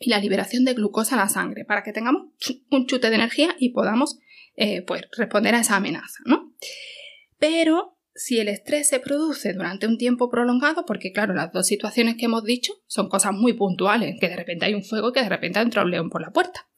y 0.00 0.10
la 0.10 0.18
liberación 0.18 0.64
de 0.64 0.74
glucosa 0.74 1.14
a 1.14 1.18
la 1.18 1.28
sangre 1.28 1.64
para 1.64 1.84
que 1.84 1.92
tengamos 1.92 2.32
un 2.70 2.86
chute 2.86 3.10
de 3.10 3.14
energía 3.14 3.54
y 3.60 3.68
podamos 3.68 4.18
eh, 4.56 4.82
pues, 4.82 5.02
responder 5.16 5.54
a 5.54 5.60
esa 5.60 5.76
amenaza. 5.76 6.18
¿no? 6.26 6.52
Pero 7.38 7.96
si 8.14 8.38
el 8.38 8.48
estrés 8.48 8.88
se 8.88 9.00
produce 9.00 9.52
durante 9.52 9.86
un 9.86 9.98
tiempo 9.98 10.30
prolongado, 10.30 10.84
porque 10.86 11.12
claro, 11.12 11.34
las 11.34 11.52
dos 11.52 11.66
situaciones 11.66 12.16
que 12.16 12.26
hemos 12.26 12.44
dicho 12.44 12.74
son 12.86 13.08
cosas 13.08 13.32
muy 13.32 13.54
puntuales, 13.54 14.16
que 14.20 14.28
de 14.28 14.36
repente 14.36 14.66
hay 14.66 14.74
un 14.74 14.84
fuego 14.84 15.12
que 15.12 15.22
de 15.22 15.28
repente 15.28 15.60
entra 15.60 15.82
un 15.82 15.90
león 15.90 16.10
por 16.10 16.20
la 16.20 16.30
puerta. 16.30 16.68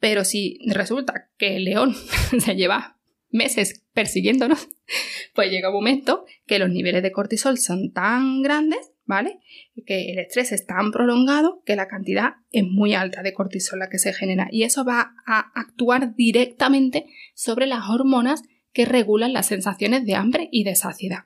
Pero 0.00 0.24
si 0.24 0.58
resulta 0.66 1.30
que 1.38 1.56
el 1.56 1.64
león 1.64 1.94
se 2.38 2.56
lleva 2.56 2.98
meses 3.30 3.84
persiguiéndonos, 3.92 4.68
pues 5.34 5.50
llega 5.50 5.68
un 5.68 5.74
momento 5.74 6.24
que 6.46 6.58
los 6.58 6.70
niveles 6.70 7.02
de 7.02 7.12
cortisol 7.12 7.58
son 7.58 7.92
tan 7.92 8.42
grandes, 8.42 8.92
¿vale? 9.04 9.38
Que 9.86 10.12
el 10.12 10.18
estrés 10.18 10.52
es 10.52 10.66
tan 10.66 10.90
prolongado 10.90 11.62
que 11.64 11.76
la 11.76 11.86
cantidad 11.86 12.34
es 12.50 12.64
muy 12.64 12.94
alta 12.94 13.22
de 13.22 13.32
cortisol 13.32 13.78
la 13.78 13.88
que 13.88 13.98
se 13.98 14.12
genera 14.12 14.48
y 14.50 14.64
eso 14.64 14.84
va 14.84 15.14
a 15.26 15.52
actuar 15.54 16.14
directamente 16.14 17.06
sobre 17.34 17.66
las 17.66 17.88
hormonas 17.88 18.42
que 18.72 18.84
regulan 18.84 19.32
las 19.32 19.46
sensaciones 19.46 20.04
de 20.04 20.14
hambre 20.14 20.48
y 20.50 20.64
de 20.64 20.74
saciedad, 20.76 21.24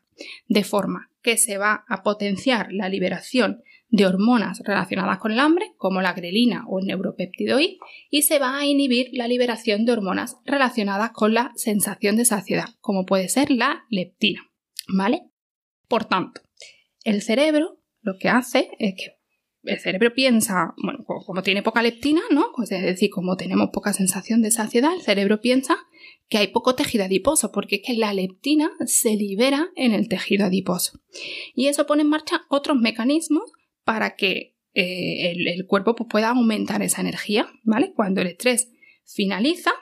de 0.48 0.64
forma 0.64 1.10
que 1.22 1.36
se 1.36 1.58
va 1.58 1.84
a 1.88 2.02
potenciar 2.02 2.72
la 2.72 2.88
liberación 2.88 3.62
de 3.88 4.06
hormonas 4.06 4.60
relacionadas 4.64 5.18
con 5.18 5.32
el 5.32 5.38
hambre, 5.38 5.72
como 5.76 6.02
la 6.02 6.12
grelina 6.12 6.64
o 6.68 6.80
el 6.80 6.86
neuropéptido 6.86 7.60
I, 7.60 7.78
y 8.10 8.22
se 8.22 8.38
va 8.38 8.58
a 8.58 8.66
inhibir 8.66 9.08
la 9.12 9.28
liberación 9.28 9.84
de 9.84 9.92
hormonas 9.92 10.38
relacionadas 10.44 11.10
con 11.12 11.34
la 11.34 11.52
sensación 11.56 12.16
de 12.16 12.24
saciedad, 12.24 12.66
como 12.80 13.06
puede 13.06 13.28
ser 13.28 13.50
la 13.50 13.84
leptina. 13.88 14.42
¿Vale? 14.88 15.22
Por 15.88 16.04
tanto, 16.04 16.40
el 17.04 17.22
cerebro 17.22 17.80
lo 18.02 18.18
que 18.18 18.28
hace 18.28 18.70
es 18.78 18.94
que 18.94 19.16
el 19.64 19.80
cerebro 19.80 20.14
piensa, 20.14 20.74
bueno, 20.80 21.04
como 21.04 21.42
tiene 21.42 21.62
poca 21.62 21.82
leptina, 21.82 22.22
¿no? 22.30 22.52
Pues 22.54 22.70
es 22.70 22.82
decir, 22.82 23.10
como 23.10 23.36
tenemos 23.36 23.70
poca 23.72 23.92
sensación 23.92 24.42
de 24.42 24.52
saciedad, 24.52 24.94
el 24.94 25.02
cerebro 25.02 25.40
piensa 25.40 25.76
que 26.28 26.38
hay 26.38 26.48
poco 26.48 26.74
tejido 26.74 27.04
adiposo, 27.04 27.52
porque 27.52 27.76
es 27.76 27.82
que 27.86 27.94
la 27.94 28.12
leptina 28.12 28.70
se 28.84 29.14
libera 29.16 29.68
en 29.76 29.92
el 29.92 30.08
tejido 30.08 30.46
adiposo. 30.46 31.00
Y 31.54 31.68
eso 31.68 31.86
pone 31.86 32.02
en 32.02 32.08
marcha 32.08 32.42
otros 32.48 32.76
mecanismos 32.76 33.52
para 33.84 34.16
que 34.16 34.56
eh, 34.74 35.32
el, 35.32 35.66
cuerpo 35.66 35.94
pues, 35.94 36.08
pueda 36.10 36.30
aumentar 36.30 36.82
esa 36.82 37.00
energía, 37.00 37.48
¿vale? 37.62 37.92
Cuando 37.94 38.20
el 38.20 38.26
estrés 38.26 38.70
finaliza, 39.04 39.72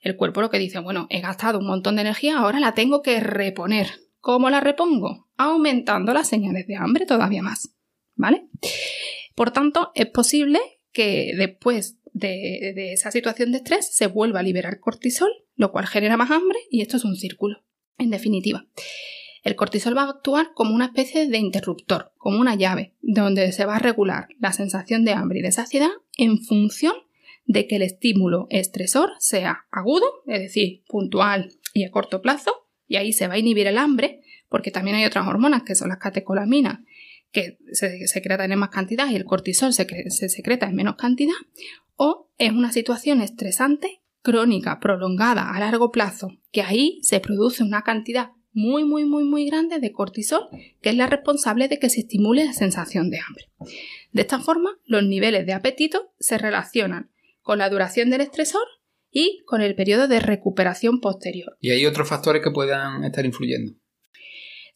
el 0.00 0.16
cuerpo 0.16 0.40
lo 0.40 0.50
que 0.50 0.58
dice, 0.58 0.78
bueno, 0.78 1.06
he 1.10 1.20
gastado 1.20 1.58
un 1.58 1.66
montón 1.66 1.96
de 1.96 2.02
energía, 2.02 2.38
ahora 2.38 2.58
la 2.58 2.74
tengo 2.74 3.02
que 3.02 3.20
reponer. 3.20 3.88
¿Cómo 4.20 4.50
la 4.50 4.60
repongo? 4.60 5.28
Aumentando 5.36 6.12
las 6.12 6.28
señales 6.28 6.66
de 6.66 6.76
hambre 6.76 7.06
todavía 7.06 7.42
más, 7.42 7.76
¿vale? 8.14 8.48
Por 9.34 9.50
tanto, 9.50 9.92
es 9.94 10.06
posible 10.06 10.58
que 10.92 11.32
después 11.36 11.98
de, 12.16 12.92
esa 12.92 13.10
situación 13.10 13.52
de 13.52 13.58
estrés 13.58 13.94
se 13.94 14.06
vuelva 14.06 14.40
a 14.40 14.42
liberar 14.42 14.80
cortisol, 14.80 15.30
lo 15.54 15.70
cual 15.70 15.86
genera 15.86 16.16
más 16.16 16.30
hambre 16.30 16.58
y 16.70 16.80
esto 16.80 16.96
es 16.96 17.04
un 17.04 17.16
círculo, 17.16 17.62
en 17.98 18.10
definitiva. 18.10 18.66
El 19.42 19.54
cortisol 19.54 19.96
va 19.96 20.02
a 20.02 20.10
actuar 20.10 20.52
como 20.54 20.74
una 20.74 20.86
especie 20.86 21.28
de 21.28 21.38
interruptor, 21.38 22.12
como 22.16 22.40
una 22.40 22.56
llave, 22.56 22.94
donde 23.00 23.52
se 23.52 23.64
va 23.64 23.76
a 23.76 23.80
regular 23.80 24.28
la 24.40 24.52
sensación 24.52 25.04
de 25.04 25.12
hambre 25.12 25.38
y 25.38 25.42
de 25.42 25.52
saciedad 25.52 25.90
en 26.16 26.42
función 26.42 26.94
de 27.44 27.68
que 27.68 27.76
el 27.76 27.82
estímulo 27.82 28.46
estresor 28.50 29.10
sea 29.18 29.66
agudo, 29.70 30.06
es 30.26 30.40
decir, 30.40 30.82
puntual 30.88 31.52
y 31.74 31.84
a 31.84 31.90
corto 31.90 32.22
plazo, 32.22 32.52
y 32.88 32.96
ahí 32.96 33.12
se 33.12 33.28
va 33.28 33.34
a 33.34 33.38
inhibir 33.38 33.66
el 33.66 33.78
hambre, 33.78 34.22
porque 34.48 34.70
también 34.70 34.96
hay 34.96 35.04
otras 35.04 35.28
hormonas 35.28 35.62
que 35.64 35.74
son 35.74 35.90
las 35.90 35.98
catecolaminas, 35.98 36.80
que 37.30 37.58
se 37.72 38.06
secretan 38.08 38.50
en 38.50 38.58
más 38.58 38.70
cantidad 38.70 39.08
y 39.10 39.16
el 39.16 39.24
cortisol 39.24 39.74
se, 39.74 39.86
se 40.10 40.28
secreta 40.28 40.66
en 40.66 40.74
menos 40.74 40.96
cantidad, 40.96 41.34
o 41.96 42.30
es 42.38 42.52
una 42.52 42.72
situación 42.72 43.20
estresante, 43.20 44.02
crónica, 44.22 44.80
prolongada, 44.80 45.50
a 45.50 45.60
largo 45.60 45.90
plazo, 45.90 46.30
que 46.52 46.62
ahí 46.62 47.00
se 47.02 47.20
produce 47.20 47.62
una 47.62 47.82
cantidad 47.82 48.30
muy, 48.52 48.84
muy, 48.84 49.04
muy, 49.04 49.24
muy 49.24 49.46
grande 49.46 49.78
de 49.80 49.92
cortisol, 49.92 50.48
que 50.80 50.88
es 50.88 50.96
la 50.96 51.06
responsable 51.06 51.68
de 51.68 51.78
que 51.78 51.90
se 51.90 52.00
estimule 52.00 52.44
la 52.44 52.54
sensación 52.54 53.10
de 53.10 53.18
hambre. 53.18 53.50
De 54.12 54.22
esta 54.22 54.40
forma, 54.40 54.78
los 54.86 55.04
niveles 55.04 55.44
de 55.44 55.52
apetito 55.52 56.14
se 56.18 56.38
relacionan 56.38 57.10
con 57.42 57.58
la 57.58 57.68
duración 57.68 58.08
del 58.08 58.22
estresor 58.22 58.66
y 59.10 59.42
con 59.44 59.60
el 59.60 59.74
periodo 59.74 60.08
de 60.08 60.20
recuperación 60.20 61.00
posterior. 61.00 61.56
¿Y 61.60 61.70
hay 61.70 61.86
otros 61.86 62.08
factores 62.08 62.42
que 62.42 62.50
puedan 62.50 63.04
estar 63.04 63.24
influyendo? 63.24 63.74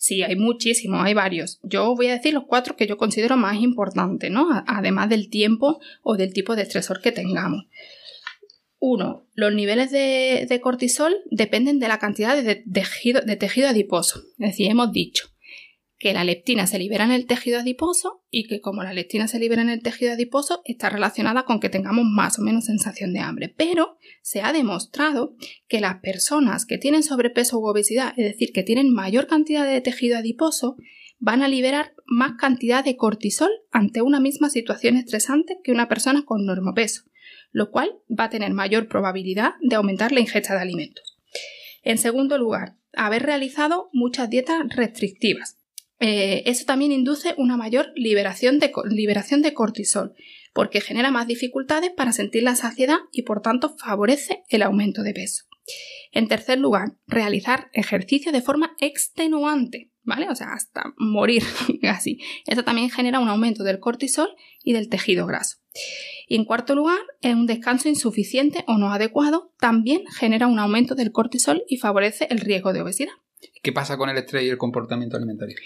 Sí, 0.03 0.23
hay 0.23 0.35
muchísimos, 0.35 1.05
hay 1.05 1.13
varios. 1.13 1.61
Yo 1.63 1.95
voy 1.95 2.07
a 2.07 2.15
decir 2.15 2.33
los 2.33 2.45
cuatro 2.47 2.75
que 2.75 2.87
yo 2.87 2.97
considero 2.97 3.37
más 3.37 3.59
importantes, 3.61 4.31
¿no? 4.31 4.49
Además 4.67 5.11
del 5.11 5.29
tiempo 5.29 5.79
o 6.03 6.17
del 6.17 6.33
tipo 6.33 6.57
de 6.57 6.63
estresor 6.63 7.03
que 7.03 7.13
tengamos. 7.13 7.67
Uno, 8.79 9.27
los 9.35 9.53
niveles 9.53 9.91
de, 9.91 10.61
cortisol 10.63 11.15
dependen 11.31 11.81
de 11.81 11.89
la 11.89 11.99
cantidad 11.99 12.35
de 12.43 12.57
tejido, 12.57 13.21
de 13.21 13.37
tejido 13.37 13.69
adiposo. 13.69 14.21
Es 14.39 14.53
decir, 14.53 14.71
hemos 14.71 14.91
dicho 14.91 15.29
que 16.01 16.13
la 16.13 16.25
leptina 16.25 16.67
se 16.67 16.81
libera 16.81 17.05
en 17.05 17.13
el 17.13 17.27
tejido 17.27 17.61
adiposo 17.61 18.25
y 18.31 18.49
que 18.49 18.61
como 18.61 18.83
la 18.83 18.93
leptina 18.93 19.29
se 19.29 19.39
libera 19.39 19.63
en 19.63 19.69
el 19.69 19.83
tejido 19.83 20.13
adiposo 20.13 20.63
está 20.65 20.91
relacionada 20.91 21.45
con 21.45 21.61
que 21.61 21.69
tengamos 21.69 22.05
más 22.05 22.41
o 22.41 22.43
menos 22.43 22.65
sensación 22.65 23.13
de 23.13 23.21
hambre. 23.21 23.55
Pero 23.57 23.99
se 24.23 24.41
ha 24.41 24.53
demostrado 24.53 25.37
que 25.69 25.81
las 25.81 26.01
personas 26.01 26.67
que 26.67 26.79
tienen 26.79 27.05
sobrepeso 27.05 27.59
u 27.59 27.67
obesidad, 27.67 28.15
es 28.17 28.33
decir, 28.33 28.51
que 28.53 28.65
tienen 28.65 28.93
mayor 28.93 29.29
cantidad 29.29 29.65
de 29.65 29.81
tejido 29.81 30.19
adiposo, 30.19 30.77
van 31.19 31.43
a 31.43 31.49
liberar 31.49 31.93
más 32.07 32.33
cantidad 32.39 32.83
de 32.83 32.97
cortisol 32.97 33.51
ante 33.71 34.03
una 34.03 34.19
misma 34.19 34.51
situación 34.51 34.97
estresante 34.97 35.61
que 35.63 35.71
una 35.71 35.87
persona 35.87 36.25
con 36.25 36.47
normopeso 36.47 37.05
lo 37.53 37.71
cual 37.71 37.99
va 38.09 38.25
a 38.25 38.31
tener 38.31 38.53
mayor 38.53 38.89
probabilidad 38.89 39.53
de 39.61 39.77
aumentar 39.77 40.13
la 40.13 40.21
ingesta 40.21 40.55
de 40.55 40.61
alimentos. 40.61 41.19
En 41.83 41.99
segundo 41.99 42.39
lugar, 42.39 42.77
haber 42.95 43.23
realizado 43.23 43.89
muchas 43.93 44.31
dietas 44.31 44.63
restrictivas. 44.69 45.60
Eh, 46.01 46.43
eso 46.47 46.65
también 46.65 46.93
induce 46.93 47.35
una 47.37 47.57
mayor 47.57 47.93
liberación 47.95 48.59
de, 48.59 48.73
liberación 48.89 49.43
de 49.43 49.55
cortisol, 49.55 50.15
porque 50.53 50.81
genera 50.81 51.11
más 51.11 51.27
dificultades 51.27 51.91
para 51.91 52.13
sentir 52.13 52.43
la 52.43 52.57
saciedad 52.57 52.99
y 53.13 53.23
por 53.23 53.43
tanto 53.43 53.77
favorece 53.77 54.43
el 54.49 54.63
aumento 54.63 55.03
de 55.03 55.13
peso. 55.13 55.45
En 56.11 56.27
tercer 56.27 56.59
lugar, 56.59 56.97
realizar 57.07 57.71
ejercicio 57.73 58.33
de 58.33 58.43
forma 58.43 58.75
extenuante. 58.81 59.91
¿vale? 60.03 60.29
O 60.29 60.35
sea, 60.35 60.53
hasta 60.53 60.95
morir 60.99 61.43
así. 61.89 62.19
Esto 62.47 62.65
también 62.65 62.91
genera 62.91 63.21
un 63.21 63.29
aumento 63.29 63.63
del 63.63 63.79
cortisol 63.81 64.29
y 64.63 64.73
del 64.73 64.89
tejido 64.89 65.27
graso. 65.27 65.59
Y 66.27 66.37
en 66.37 66.45
cuarto 66.45 66.75
lugar, 66.75 66.99
un 67.23 67.47
descanso 67.47 67.89
insuficiente 67.89 68.65
o 68.67 68.77
no 68.77 68.93
adecuado 68.93 69.53
también 69.59 70.03
genera 70.07 70.47
un 70.47 70.59
aumento 70.59 70.95
del 70.95 71.13
cortisol 71.13 71.63
y 71.69 71.77
favorece 71.77 72.27
el 72.31 72.41
riesgo 72.41 72.73
de 72.73 72.83
obesidad. 72.83 73.13
¿Qué 73.62 73.72
pasa 73.72 73.96
con 73.96 74.09
el 74.11 74.16
estrés 74.16 74.44
y 74.44 74.48
el 74.48 74.59
comportamiento 74.59 75.16
alimentario? 75.16 75.57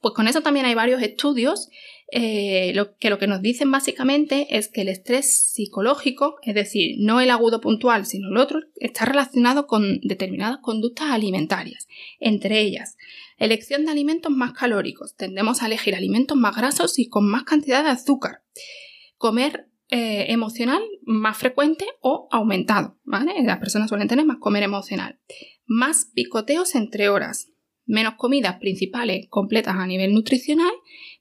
Pues 0.00 0.14
con 0.14 0.28
eso 0.28 0.40
también 0.40 0.66
hay 0.66 0.74
varios 0.74 1.02
estudios 1.02 1.70
eh, 2.12 2.72
lo, 2.74 2.96
que 2.96 3.08
lo 3.08 3.18
que 3.18 3.28
nos 3.28 3.40
dicen 3.40 3.70
básicamente 3.70 4.56
es 4.56 4.68
que 4.68 4.80
el 4.80 4.88
estrés 4.88 5.32
psicológico, 5.32 6.36
es 6.42 6.54
decir, 6.54 6.96
no 6.98 7.20
el 7.20 7.30
agudo 7.30 7.60
puntual, 7.60 8.04
sino 8.04 8.28
el 8.28 8.36
otro, 8.36 8.60
está 8.76 9.04
relacionado 9.04 9.66
con 9.66 10.00
determinadas 10.02 10.58
conductas 10.58 11.10
alimentarias. 11.10 11.86
Entre 12.18 12.60
ellas, 12.60 12.96
elección 13.38 13.84
de 13.84 13.92
alimentos 13.92 14.32
más 14.32 14.52
calóricos. 14.52 15.14
Tendemos 15.14 15.62
a 15.62 15.66
elegir 15.66 15.94
alimentos 15.94 16.36
más 16.36 16.56
grasos 16.56 16.98
y 16.98 17.08
con 17.08 17.28
más 17.28 17.44
cantidad 17.44 17.84
de 17.84 17.90
azúcar. 17.90 18.42
Comer 19.16 19.68
eh, 19.88 20.32
emocional 20.32 20.82
más 21.02 21.38
frecuente 21.38 21.86
o 22.00 22.28
aumentado. 22.32 22.96
Las 23.04 23.58
personas 23.58 23.88
suelen 23.88 24.08
tener 24.08 24.24
más 24.24 24.38
comer 24.38 24.64
emocional. 24.64 25.18
Más 25.72 26.10
picoteos 26.12 26.74
entre 26.74 27.08
horas 27.08 27.46
menos 27.86 28.14
comidas 28.16 28.56
principales 28.58 29.28
completas 29.28 29.76
a 29.76 29.86
nivel 29.86 30.14
nutricional, 30.14 30.72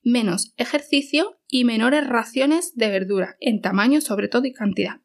menos 0.01 0.53
ejercicio 0.57 1.39
y 1.47 1.65
menores 1.65 2.07
raciones 2.07 2.75
de 2.75 2.89
verdura, 2.89 3.37
en 3.39 3.61
tamaño 3.61 4.01
sobre 4.01 4.27
todo 4.27 4.45
y 4.45 4.53
cantidad. 4.53 5.01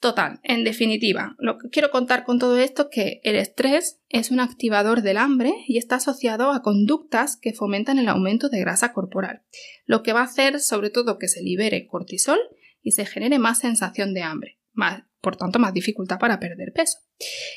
Total, 0.00 0.40
en 0.44 0.64
definitiva, 0.64 1.36
lo 1.38 1.58
que 1.58 1.68
quiero 1.68 1.90
contar 1.90 2.24
con 2.24 2.38
todo 2.38 2.58
esto 2.58 2.84
es 2.84 2.88
que 2.90 3.20
el 3.22 3.36
estrés 3.36 4.00
es 4.08 4.30
un 4.30 4.40
activador 4.40 5.02
del 5.02 5.18
hambre 5.18 5.52
y 5.68 5.76
está 5.76 5.96
asociado 5.96 6.52
a 6.52 6.62
conductas 6.62 7.36
que 7.36 7.52
fomentan 7.52 7.98
el 7.98 8.08
aumento 8.08 8.48
de 8.48 8.60
grasa 8.60 8.94
corporal, 8.94 9.42
lo 9.84 10.02
que 10.02 10.14
va 10.14 10.20
a 10.20 10.24
hacer 10.24 10.58
sobre 10.58 10.88
todo 10.88 11.18
que 11.18 11.28
se 11.28 11.42
libere 11.42 11.86
cortisol 11.86 12.38
y 12.80 12.92
se 12.92 13.04
genere 13.04 13.38
más 13.38 13.58
sensación 13.58 14.14
de 14.14 14.22
hambre, 14.22 14.58
por 15.20 15.36
tanto 15.36 15.58
más 15.58 15.74
dificultad 15.74 16.18
para 16.18 16.40
perder 16.40 16.72
peso. 16.72 16.98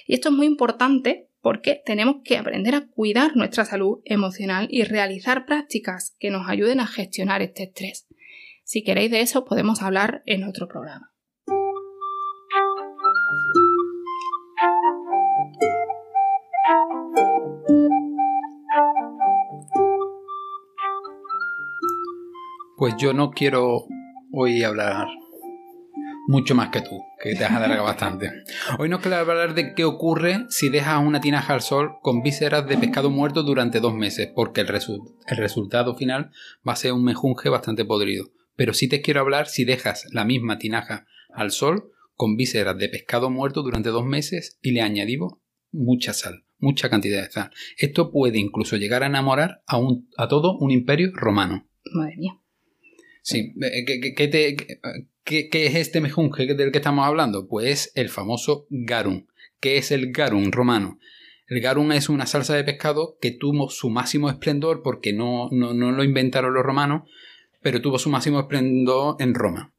Y 0.08 0.14
esto 0.14 0.30
es 0.30 0.36
muy 0.36 0.46
importante 0.46 1.30
porque 1.42 1.82
tenemos 1.86 2.18
que 2.24 2.38
aprender 2.38 2.74
a 2.74 2.88
cuidar 2.88 3.36
nuestra 3.36 3.66
salud 3.66 4.00
emocional 4.06 4.68
y 4.72 4.84
realizar 4.84 5.46
prácticas 5.46 6.16
que 6.20 6.32
nos 6.32 6.50
ayuden 6.50 6.80
a 6.80 6.88
gestionar 6.88 7.42
este 7.42 7.64
estrés. 7.64 8.08
Si 8.64 8.84
queréis 8.84 9.12
de 9.12 9.22
eso 9.22 9.46
podemos 9.46 9.84
hablar 9.84 10.24
en 10.26 10.44
otro 10.44 10.68
programa. 10.68 11.12
Pues 22.78 22.96
yo 22.98 23.14
no 23.14 23.32
quiero 23.32 23.86
hoy 24.34 24.64
hablar 24.64 25.08
mucho 26.28 26.56
más 26.56 26.70
que 26.70 26.82
tú, 26.82 27.02
que 27.26 27.36
te 27.36 27.44
has 27.44 27.52
alargado 27.52 27.84
bastante. 27.84 28.44
Hoy 28.78 28.88
nos 28.88 29.02
queda 29.02 29.20
hablar 29.20 29.56
de 29.56 29.74
qué 29.74 29.84
ocurre 29.84 30.46
si 30.50 30.70
dejas 30.70 31.04
una 31.04 31.22
tinaja 31.22 31.54
al 31.54 31.62
sol 31.62 31.96
con 32.04 32.22
vísceras 32.22 32.68
de 32.68 32.78
pescado 32.78 33.10
muerto 33.10 33.42
durante 33.42 33.80
dos 33.80 33.96
meses, 33.96 34.30
porque 34.34 34.62
el, 34.62 34.68
el 34.68 35.38
resultado 35.38 35.96
final 35.96 36.30
va 36.68 36.74
a 36.74 36.76
ser 36.76 36.94
un 36.94 37.04
mejunje 37.04 37.50
bastante 37.50 37.84
podrido. 37.84 38.32
Pero 38.56 38.74
sí 38.74 38.88
te 38.88 39.02
quiero 39.02 39.22
hablar 39.22 39.48
si 39.48 39.66
dejas 39.66 40.06
la 40.12 40.24
misma 40.24 40.60
tinaja 40.60 41.08
al 41.34 41.50
sol 41.50 41.92
con 42.14 42.38
vísceras 42.38 42.78
de 42.78 42.90
pescado 42.90 43.32
muerto 43.32 43.64
durante 43.64 43.90
dos 43.90 44.06
meses 44.06 44.60
y 44.62 44.72
le 44.72 44.82
añadimos 44.82 45.34
mucha 45.72 46.14
sal, 46.14 46.46
mucha 46.60 46.92
cantidad 46.92 47.24
de 47.24 47.32
sal. 47.32 47.50
Esto 47.78 48.12
puede 48.12 48.38
incluso 48.38 48.78
llegar 48.78 49.02
a 49.02 49.08
enamorar 49.08 49.64
a, 49.66 49.78
un, 49.78 50.10
a 50.16 50.28
todo 50.28 50.58
un 50.60 50.70
imperio 50.70 51.10
romano. 51.14 51.68
Madre 51.92 52.18
mía. 52.18 52.40
Sí, 53.24 53.56
eh, 53.60 54.14
¿qué, 54.16 54.28
te, 54.28 54.56
¿Qué, 55.26 55.50
es 55.52 55.74
este 55.74 56.02
mejunje 56.02 56.46
del 56.54 56.72
que 56.72 56.78
estamos 56.78 57.04
hablando? 57.04 57.48
Pues 57.48 57.92
el 57.96 58.10
famoso 58.10 58.68
garum. 58.70 59.26
¿Qué 59.60 59.78
es 59.78 59.90
el 59.90 60.12
garum 60.12 60.52
romano? 60.52 61.00
El 61.48 61.62
garum 61.62 61.92
es 61.94 62.10
una 62.10 62.28
salsa 62.28 62.56
de 62.56 62.64
pescado 62.64 63.18
que 63.20 63.32
tuvo 63.32 63.72
su 63.72 63.90
máximo 63.90 64.30
esplendor 64.30 64.84
porque 64.84 65.14
no, 65.14 65.50
no, 65.52 65.74
lo 65.74 66.04
inventaron 66.04 66.54
los 66.54 66.64
romanos, 66.64 67.10
pero 67.64 67.82
tuvo 67.82 67.98
su 67.98 68.12
máximo 68.12 68.40
esplendor 68.40 69.16
en 69.18 69.34
Roma. 69.34 69.74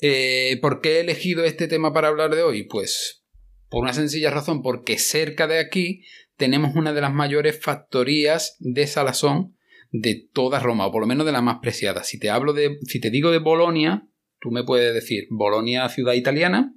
Eh, 0.00 0.56
¿Por 0.62 0.80
qué 0.80 0.98
he 0.98 1.00
elegido 1.00 1.42
este 1.42 1.66
tema 1.66 1.92
para 1.92 2.06
hablar 2.06 2.32
de 2.36 2.44
hoy? 2.44 2.62
Pues 2.62 3.24
por 3.68 3.82
una 3.82 3.92
sencilla 3.92 4.30
razón, 4.30 4.62
porque 4.62 4.98
cerca 4.98 5.48
de 5.48 5.58
aquí 5.58 6.04
tenemos 6.36 6.76
una 6.76 6.92
de 6.92 7.00
las 7.00 7.12
mayores 7.12 7.58
factorías 7.60 8.54
de 8.60 8.86
salazón 8.86 9.56
de 9.90 10.28
toda 10.32 10.60
Roma, 10.60 10.86
o 10.86 10.92
por 10.92 11.00
lo 11.00 11.08
menos 11.08 11.26
de 11.26 11.32
la 11.32 11.42
más 11.42 11.58
preciada. 11.60 12.04
Si 12.04 12.20
te 12.20 12.30
hablo 12.30 12.52
de, 12.52 12.78
si 12.86 13.00
te 13.00 13.10
digo 13.10 13.32
de 13.32 13.38
Bolonia, 13.38 14.06
Tú 14.40 14.50
me 14.50 14.64
puedes 14.64 14.94
decir 14.94 15.26
Bolonia, 15.30 15.88
ciudad 15.88 16.14
italiana, 16.14 16.74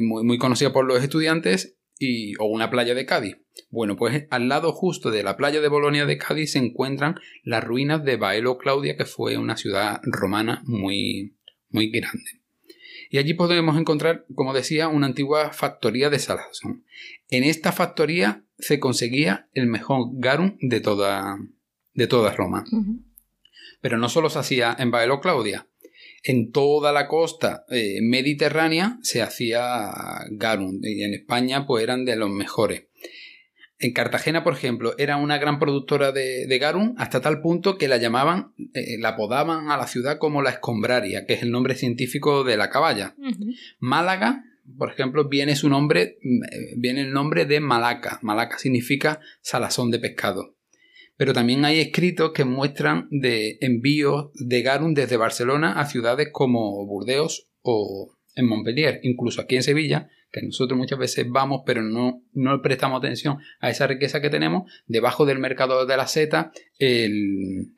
muy, 0.00 0.24
muy, 0.24 0.38
conocida 0.38 0.72
por 0.72 0.86
los 0.86 1.02
estudiantes, 1.02 1.78
y, 1.98 2.34
o 2.38 2.46
una 2.46 2.70
playa 2.70 2.94
de 2.94 3.06
Cádiz. 3.06 3.38
Bueno, 3.70 3.96
pues 3.96 4.26
al 4.30 4.48
lado 4.48 4.72
justo 4.72 5.10
de 5.10 5.22
la 5.22 5.36
playa 5.36 5.60
de 5.60 5.68
Bolonia 5.68 6.06
de 6.06 6.18
Cádiz 6.18 6.52
se 6.52 6.58
encuentran 6.58 7.16
las 7.42 7.64
ruinas 7.64 8.04
de 8.04 8.16
Baelo 8.16 8.56
Claudia, 8.56 8.96
que 8.96 9.04
fue 9.04 9.36
una 9.36 9.56
ciudad 9.56 10.00
romana 10.04 10.62
muy, 10.64 11.36
muy 11.70 11.90
grande. 11.90 12.42
Y 13.10 13.18
allí 13.18 13.34
podemos 13.34 13.78
encontrar, 13.78 14.26
como 14.34 14.52
decía, 14.52 14.88
una 14.88 15.06
antigua 15.06 15.52
factoría 15.52 16.10
de 16.10 16.18
salazón. 16.18 16.84
En 17.30 17.42
esta 17.42 17.72
factoría 17.72 18.44
se 18.58 18.78
conseguía 18.78 19.48
el 19.54 19.66
mejor 19.66 20.10
garum 20.12 20.56
de 20.60 20.80
toda, 20.80 21.38
de 21.94 22.06
toda 22.06 22.34
Roma. 22.34 22.64
Pero 23.80 23.98
no 23.98 24.08
solo 24.08 24.28
se 24.30 24.38
hacía 24.38 24.76
en 24.78 24.90
Baelo 24.90 25.20
Claudia, 25.20 25.68
en 26.22 26.50
toda 26.50 26.92
la 26.92 27.08
costa 27.08 27.64
eh, 27.68 28.00
mediterránea 28.02 28.98
se 29.02 29.22
hacía 29.22 29.92
garum 30.30 30.80
y 30.82 31.02
en 31.02 31.14
España 31.14 31.66
pues 31.66 31.82
eran 31.82 32.04
de 32.04 32.16
los 32.16 32.30
mejores. 32.30 32.84
En 33.80 33.92
Cartagena, 33.92 34.42
por 34.42 34.54
ejemplo, 34.54 34.94
era 34.98 35.18
una 35.18 35.38
gran 35.38 35.60
productora 35.60 36.10
de, 36.10 36.58
garum 36.60 36.94
hasta 36.98 37.20
tal 37.20 37.40
punto 37.40 37.78
que 37.78 37.86
la 37.86 37.96
llamaban, 37.96 38.52
eh, 38.74 38.98
la 38.98 39.10
apodaban 39.10 39.70
a 39.70 39.76
la 39.76 39.86
ciudad 39.86 40.18
como 40.18 40.42
la 40.42 40.50
escombraria, 40.50 41.26
que 41.26 41.34
es 41.34 41.42
el 41.42 41.52
nombre 41.52 41.76
científico 41.76 42.42
de 42.42 42.56
la 42.56 42.70
caballa. 42.70 43.14
Málaga, 43.78 44.42
por 44.76 44.90
ejemplo, 44.90 45.28
viene 45.28 45.54
su 45.54 45.68
nombre, 45.68 46.18
eh, 46.20 46.74
viene 46.76 47.02
el 47.02 47.12
nombre 47.12 47.44
de 47.44 47.60
Malaca. 47.60 48.18
Malaca 48.20 48.58
significa 48.58 49.20
salazón 49.42 49.92
de 49.92 50.00
pescado 50.00 50.57
pero 51.18 51.34
también 51.34 51.64
hay 51.64 51.80
escritos 51.80 52.30
que 52.32 52.44
muestran 52.44 53.08
de 53.10 53.58
envíos 53.60 54.30
de 54.34 54.62
garum 54.62 54.94
desde 54.94 55.16
Barcelona 55.16 55.72
a 55.72 55.84
ciudades 55.84 56.28
como 56.32 56.86
Burdeos 56.86 57.48
o 57.60 58.16
en 58.36 58.46
Montpellier, 58.46 59.00
incluso 59.02 59.40
aquí 59.40 59.56
en 59.56 59.64
Sevilla, 59.64 60.08
que 60.30 60.42
nosotros 60.42 60.78
muchas 60.78 61.00
veces 61.00 61.26
vamos, 61.28 61.62
pero 61.66 61.82
no, 61.82 62.22
no 62.32 62.62
prestamos 62.62 62.98
atención 62.98 63.38
a 63.58 63.68
esa 63.68 63.88
riqueza 63.88 64.20
que 64.20 64.30
tenemos, 64.30 64.70
debajo 64.86 65.26
del 65.26 65.40
mercado 65.40 65.86
de 65.86 65.96
la 65.96 66.06
seta, 66.06 66.52
el, 66.78 67.72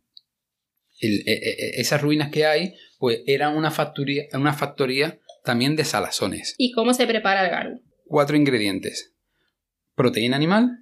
e, 1.00 1.06
e, 1.06 1.32
e, 1.32 1.80
esas 1.80 2.02
ruinas 2.02 2.30
que 2.30 2.44
hay, 2.44 2.74
pues 2.98 3.22
eran 3.26 3.56
una 3.56 3.70
factoría, 3.70 4.24
una 4.34 4.52
factoría 4.52 5.18
también 5.44 5.76
de 5.76 5.86
salazones. 5.86 6.54
¿Y 6.58 6.72
cómo 6.72 6.92
se 6.92 7.06
prepara 7.06 7.46
el 7.46 7.50
garum? 7.50 7.80
Cuatro 8.04 8.36
ingredientes. 8.36 9.14
Proteína 9.94 10.36
animal, 10.36 10.80